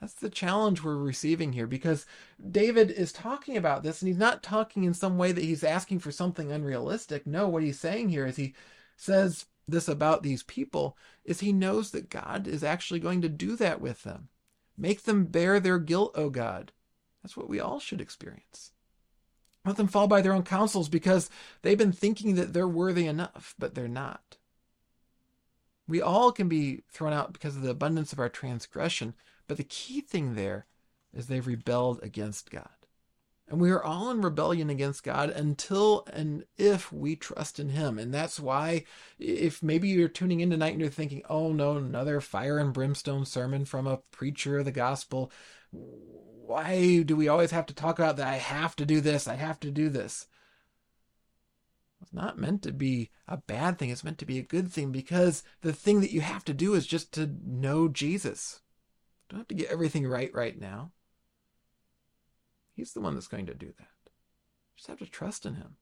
That's 0.00 0.14
the 0.14 0.28
challenge 0.28 0.82
we're 0.82 0.96
receiving 0.96 1.52
here 1.52 1.66
because 1.66 2.04
David 2.50 2.90
is 2.90 3.12
talking 3.12 3.56
about 3.56 3.82
this 3.82 4.02
and 4.02 4.08
he's 4.08 4.18
not 4.18 4.42
talking 4.42 4.84
in 4.84 4.92
some 4.92 5.16
way 5.16 5.32
that 5.32 5.44
he's 5.44 5.64
asking 5.64 6.00
for 6.00 6.12
something 6.12 6.52
unrealistic. 6.52 7.26
No, 7.26 7.48
what 7.48 7.62
he's 7.62 7.80
saying 7.80 8.10
here 8.10 8.26
is 8.26 8.36
he 8.36 8.54
says 8.96 9.46
this 9.66 9.88
about 9.88 10.22
these 10.22 10.42
people 10.42 10.96
is 11.24 11.40
he 11.40 11.52
knows 11.52 11.90
that 11.90 12.10
God 12.10 12.46
is 12.46 12.62
actually 12.62 13.00
going 13.00 13.22
to 13.22 13.28
do 13.28 13.56
that 13.56 13.80
with 13.80 14.02
them. 14.02 14.28
Make 14.76 15.04
them 15.04 15.24
bear 15.24 15.58
their 15.58 15.78
guilt, 15.78 16.12
O 16.14 16.28
God. 16.28 16.72
That's 17.22 17.36
what 17.36 17.48
we 17.48 17.58
all 17.58 17.80
should 17.80 18.00
experience. 18.00 18.72
Let 19.64 19.76
them 19.76 19.88
fall 19.88 20.06
by 20.06 20.20
their 20.20 20.32
own 20.32 20.44
counsels 20.44 20.88
because 20.88 21.28
they've 21.62 21.76
been 21.76 21.90
thinking 21.90 22.36
that 22.36 22.52
they're 22.52 22.68
worthy 22.68 23.06
enough, 23.06 23.54
but 23.58 23.74
they're 23.74 23.88
not. 23.88 24.35
We 25.88 26.02
all 26.02 26.32
can 26.32 26.48
be 26.48 26.82
thrown 26.90 27.12
out 27.12 27.32
because 27.32 27.56
of 27.56 27.62
the 27.62 27.70
abundance 27.70 28.12
of 28.12 28.18
our 28.18 28.28
transgression, 28.28 29.14
but 29.46 29.56
the 29.56 29.64
key 29.64 30.00
thing 30.00 30.34
there 30.34 30.66
is 31.14 31.26
they've 31.26 31.46
rebelled 31.46 32.00
against 32.02 32.50
God. 32.50 32.68
And 33.48 33.60
we 33.60 33.70
are 33.70 33.82
all 33.82 34.10
in 34.10 34.22
rebellion 34.22 34.70
against 34.70 35.04
God 35.04 35.30
until 35.30 36.04
and 36.12 36.44
if 36.56 36.92
we 36.92 37.14
trust 37.14 37.60
in 37.60 37.68
Him. 37.68 37.96
And 37.96 38.12
that's 38.12 38.40
why, 38.40 38.84
if 39.20 39.62
maybe 39.62 39.88
you're 39.88 40.08
tuning 40.08 40.40
in 40.40 40.50
tonight 40.50 40.72
and 40.72 40.80
you're 40.80 40.90
thinking, 40.90 41.22
oh 41.30 41.52
no, 41.52 41.76
another 41.76 42.20
fire 42.20 42.58
and 42.58 42.72
brimstone 42.72 43.24
sermon 43.24 43.64
from 43.64 43.86
a 43.86 43.98
preacher 44.10 44.58
of 44.58 44.64
the 44.64 44.72
gospel, 44.72 45.30
why 45.70 47.02
do 47.02 47.14
we 47.14 47.28
always 47.28 47.52
have 47.52 47.66
to 47.66 47.74
talk 47.74 48.00
about 48.00 48.16
that? 48.16 48.26
I 48.26 48.36
have 48.36 48.74
to 48.76 48.84
do 48.84 49.00
this. 49.00 49.28
I 49.28 49.36
have 49.36 49.60
to 49.60 49.70
do 49.70 49.90
this. 49.90 50.26
It's 52.02 52.12
not 52.12 52.38
meant 52.38 52.62
to 52.62 52.72
be 52.72 53.10
a 53.26 53.36
bad 53.36 53.78
thing. 53.78 53.90
It's 53.90 54.04
meant 54.04 54.18
to 54.18 54.26
be 54.26 54.38
a 54.38 54.42
good 54.42 54.70
thing 54.70 54.92
because 54.92 55.42
the 55.62 55.72
thing 55.72 56.00
that 56.00 56.12
you 56.12 56.20
have 56.20 56.44
to 56.44 56.54
do 56.54 56.74
is 56.74 56.86
just 56.86 57.12
to 57.14 57.34
know 57.44 57.88
Jesus. 57.88 58.60
You 59.24 59.34
don't 59.34 59.40
have 59.40 59.48
to 59.48 59.54
get 59.54 59.70
everything 59.70 60.06
right 60.06 60.32
right 60.34 60.60
now. 60.60 60.92
He's 62.74 62.92
the 62.92 63.00
one 63.00 63.14
that's 63.14 63.28
going 63.28 63.46
to 63.46 63.54
do 63.54 63.72
that. 63.78 63.88
You 64.06 64.76
just 64.76 64.88
have 64.88 64.98
to 64.98 65.06
trust 65.06 65.46
in 65.46 65.54
him. 65.54 65.76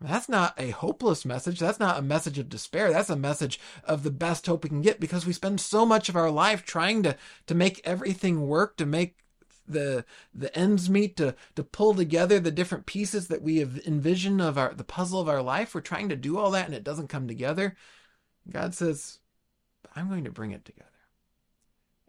That's 0.00 0.30
not 0.30 0.54
a 0.56 0.70
hopeless 0.70 1.26
message. 1.26 1.58
That's 1.58 1.78
not 1.78 1.98
a 1.98 2.02
message 2.02 2.38
of 2.38 2.48
despair. 2.48 2.90
That's 2.90 3.10
a 3.10 3.16
message 3.16 3.60
of 3.84 4.02
the 4.02 4.10
best 4.10 4.46
hope 4.46 4.64
we 4.64 4.70
can 4.70 4.80
get 4.80 4.98
because 4.98 5.26
we 5.26 5.34
spend 5.34 5.60
so 5.60 5.84
much 5.84 6.08
of 6.08 6.16
our 6.16 6.30
life 6.30 6.64
trying 6.64 7.02
to, 7.02 7.16
to 7.46 7.54
make 7.54 7.82
everything 7.84 8.46
work, 8.46 8.78
to 8.78 8.86
make 8.86 9.18
the 9.72 10.04
the 10.34 10.56
ends 10.56 10.90
meet 10.90 11.16
to 11.16 11.34
to 11.56 11.64
pull 11.64 11.94
together 11.94 12.40
the 12.40 12.50
different 12.50 12.86
pieces 12.86 13.28
that 13.28 13.42
we 13.42 13.58
have 13.58 13.78
envisioned 13.86 14.40
of 14.40 14.58
our 14.58 14.74
the 14.74 14.84
puzzle 14.84 15.20
of 15.20 15.28
our 15.28 15.42
life. 15.42 15.74
We're 15.74 15.80
trying 15.80 16.08
to 16.10 16.16
do 16.16 16.38
all 16.38 16.50
that 16.52 16.66
and 16.66 16.74
it 16.74 16.84
doesn't 16.84 17.08
come 17.08 17.28
together. 17.28 17.76
God 18.50 18.74
says, 18.74 19.18
I'm 19.94 20.08
going 20.08 20.24
to 20.24 20.30
bring 20.30 20.52
it 20.52 20.64
together. 20.64 20.86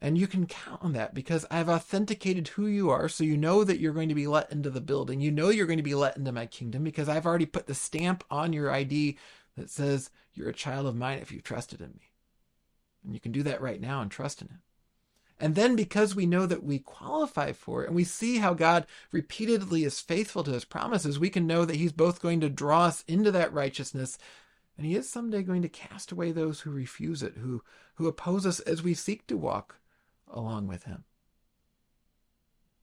And 0.04 0.18
you 0.18 0.26
can 0.26 0.48
count 0.48 0.82
on 0.82 0.94
that 0.94 1.14
because 1.14 1.46
I've 1.52 1.70
authenticated 1.70 2.48
who 2.50 2.66
you 2.66 2.90
are. 2.90 3.08
So 3.08 3.24
you 3.24 3.38
know 3.38 3.64
that 3.64 3.80
you're 3.80 3.94
going 3.94 4.10
to 4.10 4.16
be 4.16 4.26
let 4.26 4.52
into 4.52 4.72
the 4.72 4.82
building. 4.82 5.22
You 5.22 5.30
know 5.30 5.50
you're 5.50 5.68
going 5.68 5.78
to 5.78 5.84
be 5.84 5.94
let 5.94 6.18
into 6.18 6.32
my 6.32 6.48
kingdom 6.48 6.84
because 6.84 7.08
I've 7.08 7.28
already 7.28 7.46
put 7.46 7.68
the 7.68 7.76
stamp 7.76 8.24
on 8.32 8.52
your 8.52 8.72
ID 8.72 9.20
that 9.58 9.70
says 9.70 10.10
you're 10.34 10.50
a 10.50 10.54
child 10.54 10.88
of 10.88 10.96
mine 10.96 11.20
if 11.20 11.32
you 11.32 11.40
trusted 11.40 11.82
in 11.82 11.90
me. 11.90 12.12
And 13.04 13.14
you 13.14 13.20
can 13.20 13.32
do 13.32 13.44
that 13.44 13.62
right 13.62 13.80
now 13.80 14.02
and 14.02 14.10
trust 14.10 14.42
in 14.42 14.48
him. 14.48 14.62
And 15.42 15.56
then 15.56 15.76
because 15.76 16.16
we 16.16 16.28
know 16.28 16.46
that 16.46 16.64
we 16.64 16.78
qualify 16.78 17.52
for 17.52 17.84
it 17.84 17.88
and 17.88 17.96
we 17.96 18.04
see 18.04 18.38
how 18.38 18.54
God 18.54 18.86
repeatedly 19.12 19.84
is 19.84 20.00
faithful 20.00 20.44
to 20.44 20.52
his 20.52 20.66
promises, 20.66 21.18
we 21.18 21.32
can 21.32 21.48
know 21.48 21.66
that 21.66 21.78
he's 21.78 21.92
both 21.92 22.22
going 22.22 22.42
to 22.42 22.50
draw 22.50 22.86
us 22.86 23.04
into 23.08 23.32
that 23.32 23.52
righteousness 23.52 24.20
and 24.78 24.86
he 24.86 24.96
is 24.96 25.10
someday 25.10 25.42
going 25.42 25.64
to 25.64 25.70
cast 25.70 26.12
away 26.12 26.32
those 26.32 26.62
who 26.62 26.70
refuse 26.70 27.24
it, 27.24 27.34
who, 27.38 27.64
who 27.96 28.08
oppose 28.08 28.46
us 28.46 28.60
as 28.62 28.84
we 28.84 28.94
seek 28.94 29.26
to 29.28 29.36
walk 29.36 29.78
along 30.32 30.68
with 30.68 30.84
him. 30.84 31.06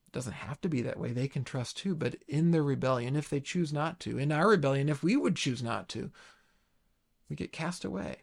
It 0.08 0.12
doesn't 0.12 0.32
have 0.32 0.60
to 0.62 0.68
be 0.68 0.82
that 0.82 0.98
way. 0.98 1.12
They 1.12 1.28
can 1.28 1.44
trust 1.44 1.76
too, 1.76 1.94
but 1.94 2.16
in 2.26 2.50
their 2.50 2.64
rebellion, 2.64 3.14
if 3.14 3.30
they 3.30 3.40
choose 3.40 3.72
not 3.72 4.00
to, 4.00 4.18
in 4.18 4.32
our 4.32 4.48
rebellion, 4.48 4.88
if 4.88 5.02
we 5.02 5.16
would 5.16 5.36
choose 5.36 5.62
not 5.62 5.88
to, 5.90 6.10
we 7.30 7.36
get 7.36 7.52
cast 7.52 7.84
away. 7.84 8.16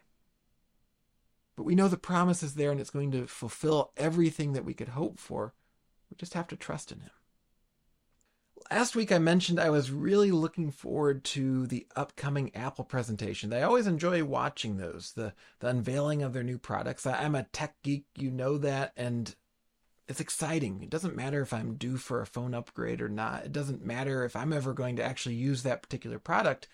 But 1.56 1.64
we 1.64 1.74
know 1.74 1.88
the 1.88 1.96
promise 1.96 2.42
is 2.42 2.54
there 2.54 2.70
and 2.70 2.80
it's 2.80 2.90
going 2.90 3.10
to 3.12 3.26
fulfill 3.26 3.92
everything 3.96 4.52
that 4.52 4.64
we 4.64 4.74
could 4.74 4.88
hope 4.88 5.18
for. 5.18 5.54
We 6.10 6.16
just 6.16 6.34
have 6.34 6.46
to 6.48 6.56
trust 6.56 6.92
in 6.92 7.00
Him. 7.00 7.10
Last 8.70 8.96
week 8.96 9.12
I 9.12 9.18
mentioned 9.18 9.60
I 9.60 9.70
was 9.70 9.90
really 9.90 10.30
looking 10.30 10.70
forward 10.70 11.24
to 11.24 11.66
the 11.66 11.86
upcoming 11.94 12.54
Apple 12.54 12.84
presentation. 12.84 13.52
I 13.52 13.62
always 13.62 13.86
enjoy 13.86 14.24
watching 14.24 14.76
those, 14.76 15.12
the, 15.12 15.34
the 15.60 15.68
unveiling 15.68 16.22
of 16.22 16.32
their 16.32 16.42
new 16.42 16.58
products. 16.58 17.06
I, 17.06 17.22
I'm 17.22 17.34
a 17.34 17.44
tech 17.44 17.76
geek, 17.82 18.06
you 18.16 18.30
know 18.30 18.58
that, 18.58 18.92
and 18.96 19.34
it's 20.08 20.20
exciting. 20.20 20.82
It 20.82 20.90
doesn't 20.90 21.16
matter 21.16 21.40
if 21.42 21.52
I'm 21.52 21.74
due 21.74 21.96
for 21.96 22.20
a 22.20 22.26
phone 22.26 22.54
upgrade 22.54 23.00
or 23.00 23.08
not. 23.08 23.44
It 23.44 23.52
doesn't 23.52 23.84
matter 23.84 24.24
if 24.24 24.36
I'm 24.36 24.52
ever 24.52 24.72
going 24.72 24.96
to 24.96 25.04
actually 25.04 25.34
use 25.36 25.62
that 25.62 25.82
particular 25.82 26.18
product. 26.18 26.68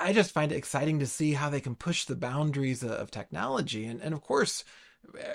I 0.00 0.12
just 0.12 0.32
find 0.32 0.50
it 0.50 0.56
exciting 0.56 0.98
to 1.00 1.06
see 1.06 1.32
how 1.32 1.50
they 1.50 1.60
can 1.60 1.74
push 1.74 2.04
the 2.04 2.16
boundaries 2.16 2.82
of 2.82 3.10
technology. 3.10 3.84
And, 3.84 4.00
and 4.00 4.12
of 4.12 4.22
course, 4.22 4.64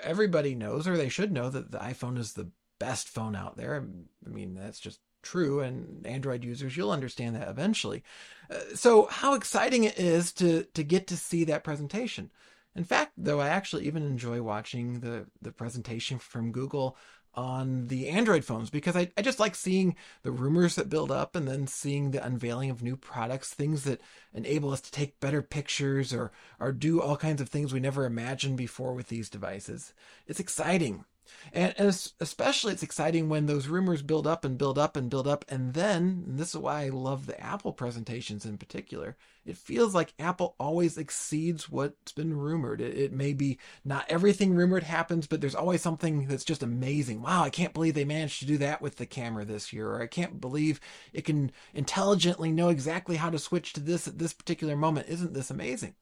everybody 0.01 0.55
knows, 0.55 0.87
or 0.87 0.97
they 0.97 1.09
should 1.09 1.31
know, 1.31 1.49
that 1.49 1.71
the 1.71 1.77
iPhone 1.77 2.17
is 2.17 2.33
the 2.33 2.49
best 2.79 3.07
phone 3.07 3.35
out 3.35 3.57
there. 3.57 3.85
I 4.25 4.29
mean, 4.29 4.55
that's 4.55 4.79
just 4.79 4.99
true. 5.21 5.61
And 5.61 6.05
Android 6.05 6.43
users, 6.43 6.75
you'll 6.75 6.91
understand 6.91 7.35
that 7.35 7.47
eventually. 7.47 8.03
Uh, 8.49 8.59
so, 8.75 9.05
how 9.05 9.33
exciting 9.33 9.85
it 9.85 9.97
is 9.97 10.33
to 10.33 10.63
to 10.73 10.83
get 10.83 11.07
to 11.07 11.17
see 11.17 11.45
that 11.45 11.63
presentation. 11.63 12.29
In 12.75 12.83
fact, 12.83 13.13
though, 13.17 13.39
I 13.39 13.49
actually 13.49 13.87
even 13.87 14.03
enjoy 14.03 14.41
watching 14.41 14.99
the 14.99 15.27
the 15.41 15.51
presentation 15.51 16.19
from 16.19 16.51
Google 16.51 16.97
on 17.35 17.87
the 17.87 18.09
Android 18.09 18.45
phones 18.45 18.69
because 18.69 18.95
I, 18.95 19.11
I 19.17 19.21
just 19.21 19.39
like 19.39 19.55
seeing 19.55 19.95
the 20.21 20.31
rumors 20.31 20.75
that 20.75 20.89
build 20.89 21.11
up 21.11 21.35
and 21.35 21.47
then 21.47 21.67
seeing 21.67 22.11
the 22.11 22.23
unveiling 22.23 22.69
of 22.69 22.83
new 22.83 22.95
products, 22.95 23.53
things 23.53 23.83
that 23.83 24.01
enable 24.33 24.71
us 24.71 24.81
to 24.81 24.91
take 24.91 25.19
better 25.19 25.41
pictures 25.41 26.13
or, 26.13 26.31
or 26.59 26.71
do 26.71 27.01
all 27.01 27.17
kinds 27.17 27.41
of 27.41 27.49
things 27.49 27.73
we 27.73 27.79
never 27.79 28.05
imagined 28.05 28.57
before 28.57 28.93
with 28.93 29.07
these 29.07 29.29
devices. 29.29 29.93
It's 30.27 30.39
exciting. 30.39 31.05
And, 31.51 31.73
especially 31.77 32.73
it's 32.73 32.83
exciting 32.83 33.29
when 33.29 33.45
those 33.45 33.67
rumors 33.67 34.01
build 34.01 34.27
up 34.27 34.45
and 34.45 34.57
build 34.57 34.77
up 34.77 34.95
and 34.95 35.09
build 35.09 35.27
up. 35.27 35.45
And 35.49 35.73
then, 35.73 36.23
and 36.27 36.37
this 36.39 36.49
is 36.49 36.57
why 36.57 36.85
I 36.85 36.89
love 36.89 37.25
the 37.25 37.39
Apple 37.39 37.73
presentations 37.73 38.45
in 38.45 38.57
particular, 38.57 39.17
it 39.45 39.57
feels 39.57 39.93
like 39.93 40.13
Apple 40.19 40.55
always 40.59 40.97
exceeds 40.97 41.69
what's 41.69 42.11
been 42.13 42.37
rumored. 42.37 42.79
It, 42.81 42.97
it 42.97 43.11
may 43.11 43.33
be 43.33 43.59
not 43.83 44.05
everything 44.09 44.53
rumored 44.53 44.83
happens, 44.83 45.27
but 45.27 45.41
there's 45.41 45.55
always 45.55 45.81
something 45.81 46.27
that's 46.27 46.45
just 46.45 46.63
amazing. 46.63 47.21
Wow, 47.21 47.43
I 47.43 47.49
can't 47.49 47.73
believe 47.73 47.93
they 47.93 48.05
managed 48.05 48.39
to 48.39 48.45
do 48.45 48.57
that 48.59 48.81
with 48.81 48.95
the 48.95 49.05
camera 49.05 49.45
this 49.45 49.73
year. 49.73 49.89
Or 49.89 50.01
I 50.01 50.07
can't 50.07 50.39
believe 50.39 50.79
it 51.11 51.25
can 51.25 51.51
intelligently 51.73 52.51
know 52.51 52.69
exactly 52.69 53.17
how 53.17 53.29
to 53.29 53.39
switch 53.39 53.73
to 53.73 53.79
this 53.81 54.07
at 54.07 54.17
this 54.19 54.33
particular 54.33 54.75
moment. 54.75 55.09
Isn't 55.09 55.33
this 55.33 55.51
amazing? 55.51 55.95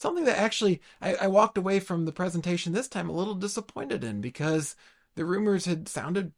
Something 0.00 0.24
that 0.24 0.38
actually 0.38 0.80
I, 1.00 1.14
I, 1.14 1.26
walked 1.26 1.58
away 1.58 1.78
from 1.78 2.06
the 2.06 2.12
presentation 2.12 2.72
this 2.72 2.88
time 2.88 3.10
a 3.10 3.12
little 3.12 3.34
disappointed 3.34 4.02
in 4.02 4.22
because 4.22 4.74
the 5.14 5.26
rumors 5.26 5.66
had 5.66 5.88
sounded 5.88 6.32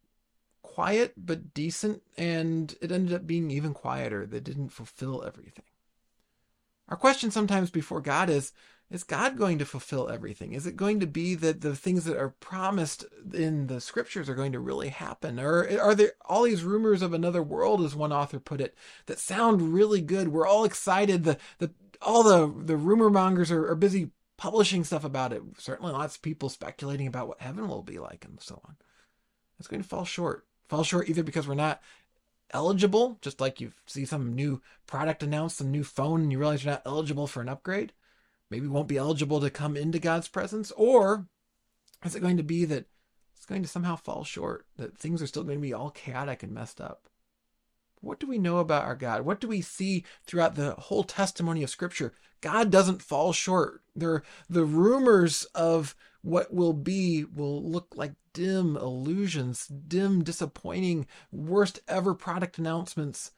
quiet 0.62 1.14
but 1.16 1.55
decent 1.55 2.03
and 2.18 2.75
it 2.81 2.90
ended 2.90 3.14
up 3.14 3.27
being 3.27 3.51
even 3.51 3.72
quieter. 3.72 4.27
They 4.27 4.40
didn't 4.40 4.70
fulfill 4.70 5.22
everything. 5.25 5.64
Our 6.88 6.96
question 6.96 7.31
sometimes 7.31 7.70
before 7.70 8.01
god 8.01 8.29
is 8.29 8.53
is 8.92 9.02
god 9.02 9.37
going 9.37 9.59
to 9.59 9.64
fulfill 9.64 10.09
everything 10.09 10.52
is 10.52 10.66
it 10.66 10.76
going 10.76 11.00
to 11.00 11.07
be 11.07 11.35
that 11.35 11.61
the 11.61 11.74
things 11.74 12.05
that 12.05 12.16
are 12.16 12.31
promised 12.40 13.05
in 13.33 13.66
the 13.66 13.81
scriptures 13.81 14.28
are 14.28 14.35
going 14.35 14.52
to 14.52 14.61
really 14.61 14.88
happen 14.88 15.40
or 15.40 15.68
are 15.81 15.94
there 15.94 16.12
all 16.26 16.44
these 16.44 16.62
rumors 16.62 17.02
of 17.02 17.12
another 17.12 17.42
world 17.42 17.83
as 17.83 17.94
one 17.94 18.12
author 18.12 18.38
put 18.38 18.61
it 18.61 18.76
that 19.07 19.18
sound 19.18 19.74
really 19.74 20.00
good 20.00 20.28
we're 20.28 20.46
all 20.46 20.64
excited 20.64 21.24
the 21.24 21.37
the 21.59 21.70
all 22.00 22.22
the 22.22 22.52
the 22.64 22.76
rumor 22.76 23.11
mongers 23.11 23.50
are, 23.50 23.68
are 23.68 23.76
busy 23.76 24.11
publishing 24.42 24.83
stuff 24.83 25.05
about 25.05 25.33
it. 25.33 25.40
Certainly, 25.57 25.92
lots 25.92 26.16
of 26.16 26.22
people 26.22 26.48
speculating 26.48 27.07
about 27.07 27.28
what 27.28 27.40
heaven 27.40 27.68
will 27.68 27.85
be 27.85 28.00
like 28.00 28.24
and 28.24 28.40
so 28.40 28.61
on. 28.64 28.74
It's 29.61 29.68
going 29.68 29.81
to 29.81 29.88
fall 29.88 30.05
short. 30.05 30.46
Fall 30.68 30.83
short 30.83 31.09
either 31.09 31.22
because 31.22 31.46
we're 31.46 31.55
not 31.55 31.81
eligible, 32.50 33.18
just 33.22 33.40
like 33.40 33.61
you 33.61 33.72
see 33.87 34.05
some 34.05 34.35
new 34.35 34.61
product 34.85 35.22
announced, 35.22 35.59
some 35.59 35.70
new 35.70 35.85
phone, 35.85 36.22
and 36.22 36.33
you 36.33 36.38
realize 36.38 36.64
you're 36.64 36.72
not 36.72 36.83
eligible 36.85 37.28
for 37.28 37.40
an 37.40 37.48
upgrade. 37.48 37.92
Maybe 38.52 38.66
won't 38.66 38.86
be 38.86 38.98
eligible 38.98 39.40
to 39.40 39.48
come 39.48 39.78
into 39.78 39.98
God's 39.98 40.28
presence, 40.28 40.72
or 40.72 41.26
is 42.04 42.14
it 42.14 42.20
going 42.20 42.36
to 42.36 42.42
be 42.42 42.66
that 42.66 42.84
it's 43.34 43.46
going 43.46 43.62
to 43.62 43.68
somehow 43.68 43.96
fall 43.96 44.24
short, 44.24 44.66
that 44.76 44.98
things 44.98 45.22
are 45.22 45.26
still 45.26 45.42
going 45.42 45.56
to 45.56 45.62
be 45.62 45.72
all 45.72 45.88
chaotic 45.88 46.42
and 46.42 46.52
messed 46.52 46.78
up? 46.78 47.08
What 48.02 48.20
do 48.20 48.26
we 48.26 48.36
know 48.36 48.58
about 48.58 48.84
our 48.84 48.94
God? 48.94 49.22
What 49.22 49.40
do 49.40 49.48
we 49.48 49.62
see 49.62 50.04
throughout 50.26 50.54
the 50.54 50.72
whole 50.72 51.02
testimony 51.02 51.62
of 51.62 51.70
Scripture? 51.70 52.12
God 52.42 52.70
doesn't 52.70 53.00
fall 53.00 53.32
short. 53.32 53.80
There, 53.96 54.22
the 54.50 54.66
rumors 54.66 55.44
of 55.54 55.96
what 56.20 56.52
will 56.52 56.74
be 56.74 57.24
will 57.24 57.66
look 57.66 57.94
like 57.96 58.12
dim 58.34 58.76
illusions, 58.76 59.66
dim, 59.66 60.22
disappointing, 60.22 61.06
worst 61.30 61.80
ever 61.88 62.12
product 62.12 62.58
announcements 62.58 63.30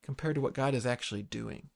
compared 0.00 0.36
to 0.36 0.40
what 0.40 0.54
God 0.54 0.74
is 0.74 0.86
actually 0.86 1.24
doing 1.24 1.70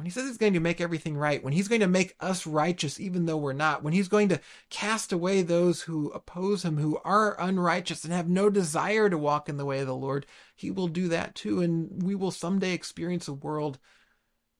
when 0.00 0.06
he 0.06 0.10
says 0.10 0.26
he's 0.26 0.38
going 0.38 0.54
to 0.54 0.60
make 0.60 0.80
everything 0.80 1.14
right, 1.14 1.44
when 1.44 1.52
he's 1.52 1.68
going 1.68 1.82
to 1.82 1.86
make 1.86 2.16
us 2.20 2.46
righteous 2.46 2.98
even 2.98 3.26
though 3.26 3.36
we're 3.36 3.52
not, 3.52 3.82
when 3.82 3.92
he's 3.92 4.08
going 4.08 4.30
to 4.30 4.40
cast 4.70 5.12
away 5.12 5.42
those 5.42 5.82
who 5.82 6.08
oppose 6.12 6.64
him, 6.64 6.78
who 6.78 6.98
are 7.04 7.38
unrighteous 7.38 8.02
and 8.02 8.10
have 8.14 8.26
no 8.26 8.48
desire 8.48 9.10
to 9.10 9.18
walk 9.18 9.50
in 9.50 9.58
the 9.58 9.66
way 9.66 9.80
of 9.80 9.86
the 9.86 9.94
Lord, 9.94 10.24
he 10.56 10.70
will 10.70 10.88
do 10.88 11.08
that 11.08 11.34
too. 11.34 11.60
And 11.60 12.02
we 12.02 12.14
will 12.14 12.30
someday 12.30 12.72
experience 12.72 13.28
a 13.28 13.34
world 13.34 13.78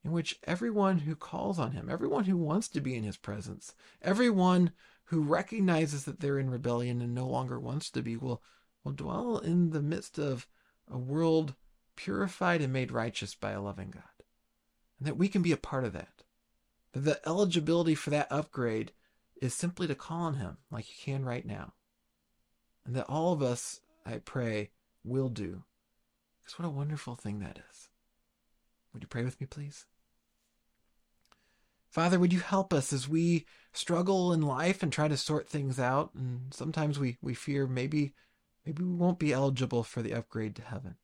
in 0.04 0.12
which 0.12 0.38
everyone 0.44 0.98
who 0.98 1.16
calls 1.16 1.58
on 1.58 1.72
him, 1.72 1.88
everyone 1.88 2.24
who 2.24 2.36
wants 2.36 2.68
to 2.68 2.82
be 2.82 2.94
in 2.94 3.04
his 3.04 3.16
presence, 3.16 3.74
everyone 4.02 4.72
who 5.04 5.22
recognizes 5.22 6.04
that 6.04 6.20
they're 6.20 6.38
in 6.38 6.50
rebellion 6.50 7.00
and 7.00 7.14
no 7.14 7.26
longer 7.26 7.58
wants 7.58 7.88
to 7.92 8.02
be, 8.02 8.14
will, 8.14 8.42
will 8.84 8.92
dwell 8.92 9.38
in 9.38 9.70
the 9.70 9.80
midst 9.80 10.18
of 10.18 10.46
a 10.86 10.98
world 10.98 11.54
purified 11.96 12.60
and 12.60 12.74
made 12.74 12.92
righteous 12.92 13.34
by 13.34 13.52
a 13.52 13.62
loving 13.62 13.90
God 13.90 14.09
and 15.00 15.08
that 15.08 15.16
we 15.16 15.28
can 15.28 15.42
be 15.42 15.50
a 15.50 15.56
part 15.56 15.84
of 15.84 15.92
that. 15.94 16.22
That 16.92 17.00
the 17.00 17.28
eligibility 17.28 17.94
for 17.94 18.10
that 18.10 18.30
upgrade 18.30 18.92
is 19.40 19.54
simply 19.54 19.86
to 19.86 19.94
call 19.94 20.22
on 20.22 20.34
Him 20.34 20.58
like 20.70 20.88
you 20.88 20.94
can 21.02 21.24
right 21.24 21.44
now. 21.44 21.72
And 22.84 22.94
that 22.94 23.06
all 23.08 23.32
of 23.32 23.42
us, 23.42 23.80
I 24.06 24.18
pray, 24.18 24.70
will 25.02 25.30
do. 25.30 25.64
Because 26.40 26.58
what 26.58 26.66
a 26.66 26.70
wonderful 26.70 27.16
thing 27.16 27.40
that 27.40 27.58
is. 27.70 27.88
Would 28.92 29.02
you 29.02 29.08
pray 29.08 29.24
with 29.24 29.40
me, 29.40 29.46
please? 29.46 29.86
Father, 31.90 32.18
would 32.18 32.32
you 32.32 32.40
help 32.40 32.72
us 32.72 32.92
as 32.92 33.08
we 33.08 33.46
struggle 33.72 34.32
in 34.32 34.42
life 34.42 34.82
and 34.82 34.92
try 34.92 35.08
to 35.08 35.16
sort 35.16 35.48
things 35.48 35.80
out? 35.80 36.10
And 36.14 36.52
sometimes 36.52 36.98
we, 36.98 37.18
we 37.20 37.34
fear 37.34 37.66
maybe 37.66 38.12
maybe 38.64 38.84
we 38.84 38.94
won't 38.94 39.18
be 39.18 39.32
eligible 39.32 39.82
for 39.82 40.02
the 40.02 40.12
upgrade 40.12 40.54
to 40.56 40.62
heaven. 40.62 40.96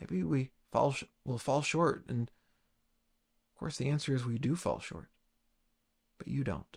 Maybe 0.00 0.22
we 0.22 0.50
fall 0.72 0.94
will 1.24 1.38
fall 1.38 1.62
short 1.62 2.04
and 2.08 2.30
of 3.58 3.60
course 3.60 3.76
the 3.76 3.88
answer 3.88 4.14
is 4.14 4.24
we 4.24 4.38
do 4.38 4.54
fall 4.54 4.78
short. 4.78 5.08
But 6.16 6.28
you 6.28 6.44
don't. 6.44 6.76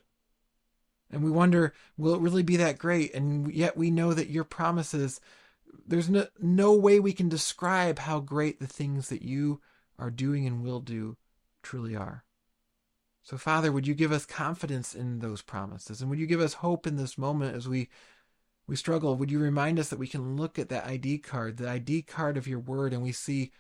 And 1.11 1.23
we 1.23 1.29
wonder, 1.29 1.75
will 1.95 2.15
it 2.15 2.21
really 2.21 2.41
be 2.41 2.57
that 2.57 2.79
great? 2.79 3.13
And 3.13 3.53
yet 3.53 3.77
we 3.77 3.91
know 3.91 4.15
that 4.15 4.31
your 4.31 4.43
promises, 4.43 5.21
there's 5.85 6.09
no, 6.09 6.25
no 6.39 6.73
way 6.73 6.99
we 6.99 7.13
can 7.13 7.29
describe 7.29 7.99
how 7.99 8.19
great 8.19 8.59
the 8.59 8.65
things 8.65 9.09
that 9.09 9.21
you 9.21 9.61
are 9.99 10.09
doing 10.09 10.47
and 10.47 10.63
will 10.63 10.79
do 10.79 11.17
truly 11.61 11.95
are. 11.95 12.23
So, 13.21 13.37
Father, 13.37 13.71
would 13.71 13.85
you 13.85 13.93
give 13.93 14.11
us 14.11 14.25
confidence 14.25 14.95
in 14.95 15.19
those 15.19 15.43
promises? 15.43 16.01
And 16.01 16.09
would 16.09 16.17
you 16.17 16.25
give 16.25 16.41
us 16.41 16.53
hope 16.53 16.87
in 16.87 16.95
this 16.95 17.15
moment 17.15 17.55
as 17.55 17.69
we 17.69 17.89
we 18.65 18.75
struggle? 18.75 19.15
Would 19.17 19.29
you 19.29 19.37
remind 19.37 19.77
us 19.77 19.89
that 19.89 19.99
we 19.99 20.07
can 20.07 20.35
look 20.35 20.57
at 20.57 20.69
that 20.69 20.87
ID 20.87 21.19
card, 21.19 21.57
the 21.57 21.69
ID 21.69 22.01
card 22.01 22.37
of 22.37 22.47
your 22.47 22.57
word, 22.57 22.91
and 22.91 23.03
we 23.03 23.11
see, 23.11 23.51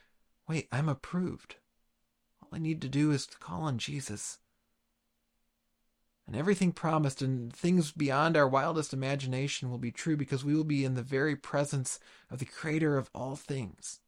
wait, 0.47 0.67
I'm 0.71 0.89
approved. 0.89 1.57
All 2.51 2.57
I 2.57 2.59
need 2.59 2.81
to 2.81 2.89
do 2.89 3.11
is 3.11 3.25
to 3.27 3.37
call 3.37 3.63
on 3.63 3.77
Jesus 3.77 4.39
and 6.31 6.39
everything 6.39 6.71
promised 6.71 7.21
and 7.21 7.51
things 7.51 7.91
beyond 7.91 8.37
our 8.37 8.47
wildest 8.47 8.93
imagination 8.93 9.69
will 9.69 9.77
be 9.77 9.91
true 9.91 10.15
because 10.15 10.45
we 10.45 10.55
will 10.55 10.63
be 10.63 10.85
in 10.85 10.93
the 10.93 11.01
very 11.01 11.35
presence 11.35 11.99
of 12.29 12.39
the 12.39 12.45
Creator 12.45 12.97
of 12.97 13.09
all 13.13 13.35
things. 13.35 13.99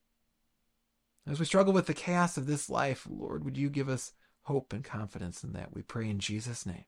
As 1.27 1.37
we 1.37 1.45
struggle 1.45 1.73
with 1.73 1.87
the 1.87 1.93
chaos 1.93 2.37
of 2.37 2.45
this 2.45 2.69
life, 2.69 3.05
Lord, 3.09 3.43
would 3.43 3.57
you 3.57 3.69
give 3.69 3.89
us 3.89 4.13
hope 4.43 4.71
and 4.71 4.85
confidence 4.85 5.43
in 5.43 5.51
that? 5.51 5.73
We 5.73 5.81
pray 5.81 6.09
in 6.09 6.19
Jesus' 6.19 6.65
name. 6.65 6.85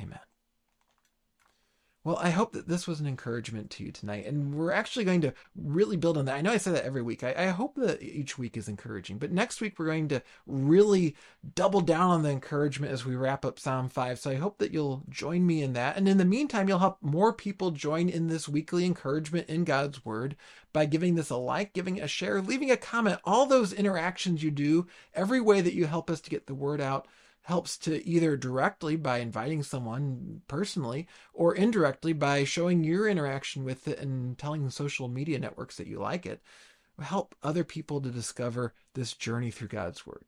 Amen. 0.00 0.20
Well, 2.08 2.18
I 2.22 2.30
hope 2.30 2.52
that 2.52 2.66
this 2.66 2.86
was 2.86 3.00
an 3.00 3.06
encouragement 3.06 3.68
to 3.72 3.84
you 3.84 3.92
tonight. 3.92 4.24
And 4.24 4.54
we're 4.54 4.72
actually 4.72 5.04
going 5.04 5.20
to 5.20 5.34
really 5.54 5.98
build 5.98 6.16
on 6.16 6.24
that. 6.24 6.36
I 6.36 6.40
know 6.40 6.52
I 6.52 6.56
say 6.56 6.70
that 6.70 6.86
every 6.86 7.02
week. 7.02 7.22
I, 7.22 7.34
I, 7.36 7.46
hope 7.48 7.74
that 7.74 8.02
each 8.02 8.38
week 8.38 8.56
is 8.56 8.66
encouraging. 8.66 9.18
But 9.18 9.30
next 9.30 9.60
week, 9.60 9.78
we're 9.78 9.88
going 9.88 10.08
to 10.08 10.22
really 10.46 11.16
double 11.54 11.82
down 11.82 12.08
on 12.08 12.22
the 12.22 12.30
encouragement 12.30 12.94
as 12.94 13.04
we 13.04 13.14
wrap 13.14 13.44
up 13.44 13.58
Psalm 13.58 13.90
5. 13.90 14.18
So 14.18 14.30
I 14.30 14.36
hope 14.36 14.56
that 14.56 14.72
you'll 14.72 15.02
join 15.10 15.46
me 15.46 15.62
in 15.62 15.74
that. 15.74 15.98
And 15.98 16.08
in 16.08 16.16
the 16.16 16.24
meantime, 16.24 16.66
you'll 16.66 16.78
help 16.78 16.96
more 17.02 17.34
people 17.34 17.72
join 17.72 18.08
in 18.08 18.28
this 18.28 18.48
weekly 18.48 18.86
encouragement 18.86 19.46
in 19.50 19.64
God's 19.64 20.02
Word 20.02 20.34
by 20.72 20.86
giving 20.86 21.14
this 21.14 21.28
a 21.28 21.36
like, 21.36 21.74
giving 21.74 22.00
a 22.00 22.08
share, 22.08 22.40
leaving 22.40 22.70
a 22.70 22.78
comment. 22.78 23.20
All 23.24 23.44
those 23.44 23.74
interactions 23.74 24.42
you 24.42 24.50
do, 24.50 24.86
every 25.12 25.42
way 25.42 25.60
that 25.60 25.74
you 25.74 25.84
help 25.84 26.08
us 26.08 26.22
to 26.22 26.30
get 26.30 26.46
the 26.46 26.54
word 26.54 26.80
out 26.80 27.06
helps 27.48 27.78
to 27.78 28.06
either 28.06 28.36
directly 28.36 28.94
by 28.94 29.20
inviting 29.20 29.62
someone 29.62 30.42
personally 30.48 31.08
or 31.32 31.54
indirectly 31.54 32.12
by 32.12 32.44
showing 32.44 32.84
your 32.84 33.08
interaction 33.08 33.64
with 33.64 33.88
it 33.88 33.98
and 33.98 34.36
telling 34.36 34.66
the 34.66 34.70
social 34.70 35.08
media 35.08 35.38
networks 35.38 35.78
that 35.78 35.86
you 35.86 35.98
like 35.98 36.26
it 36.26 36.42
help 37.00 37.34
other 37.42 37.64
people 37.64 38.02
to 38.02 38.10
discover 38.10 38.74
this 38.92 39.14
journey 39.14 39.50
through 39.50 39.68
God's 39.68 40.06
word. 40.06 40.26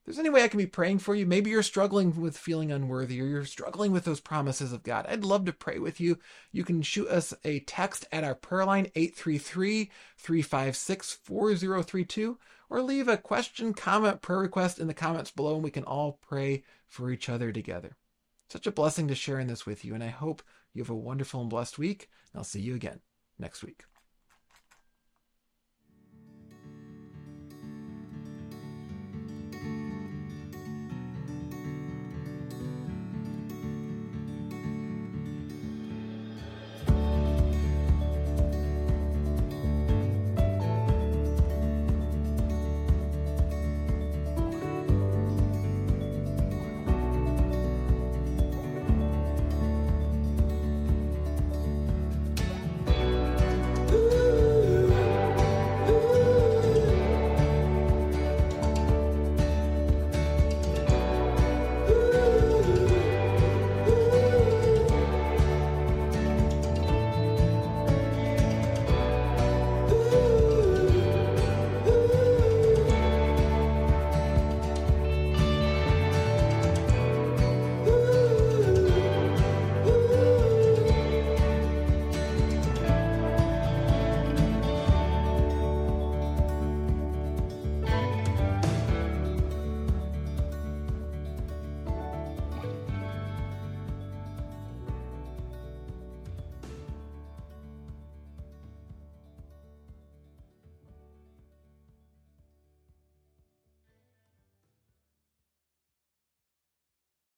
If 0.00 0.06
there's 0.06 0.18
any 0.18 0.30
way 0.30 0.44
I 0.44 0.48
can 0.48 0.56
be 0.56 0.66
praying 0.66 1.00
for 1.00 1.14
you, 1.14 1.26
maybe 1.26 1.50
you're 1.50 1.62
struggling 1.62 2.18
with 2.18 2.38
feeling 2.38 2.72
unworthy 2.72 3.20
or 3.20 3.26
you're 3.26 3.44
struggling 3.44 3.92
with 3.92 4.06
those 4.06 4.20
promises 4.20 4.72
of 4.72 4.82
God. 4.82 5.04
I'd 5.06 5.24
love 5.24 5.44
to 5.44 5.52
pray 5.52 5.78
with 5.78 6.00
you. 6.00 6.18
You 6.52 6.64
can 6.64 6.80
shoot 6.80 7.08
us 7.08 7.34
a 7.44 7.60
text 7.60 8.06
at 8.10 8.24
our 8.24 8.34
prayer 8.34 8.64
line 8.64 8.86
833 8.94 9.90
356 10.16 11.18
4032 11.22 12.38
or 12.72 12.80
leave 12.80 13.06
a 13.06 13.18
question, 13.18 13.74
comment, 13.74 14.22
prayer 14.22 14.38
request 14.38 14.78
in 14.78 14.86
the 14.86 14.94
comments 14.94 15.30
below, 15.30 15.56
and 15.56 15.62
we 15.62 15.70
can 15.70 15.84
all 15.84 16.18
pray 16.22 16.64
for 16.86 17.10
each 17.10 17.28
other 17.28 17.52
together. 17.52 17.96
Such 18.48 18.66
a 18.66 18.72
blessing 18.72 19.08
to 19.08 19.14
sharing 19.14 19.46
this 19.46 19.66
with 19.66 19.84
you, 19.84 19.94
and 19.94 20.02
I 20.02 20.08
hope 20.08 20.42
you 20.72 20.82
have 20.82 20.88
a 20.88 20.94
wonderful 20.94 21.42
and 21.42 21.50
blessed 21.50 21.78
week. 21.78 22.08
And 22.32 22.38
I'll 22.40 22.44
see 22.44 22.60
you 22.60 22.74
again 22.74 23.00
next 23.38 23.62
week. 23.62 23.84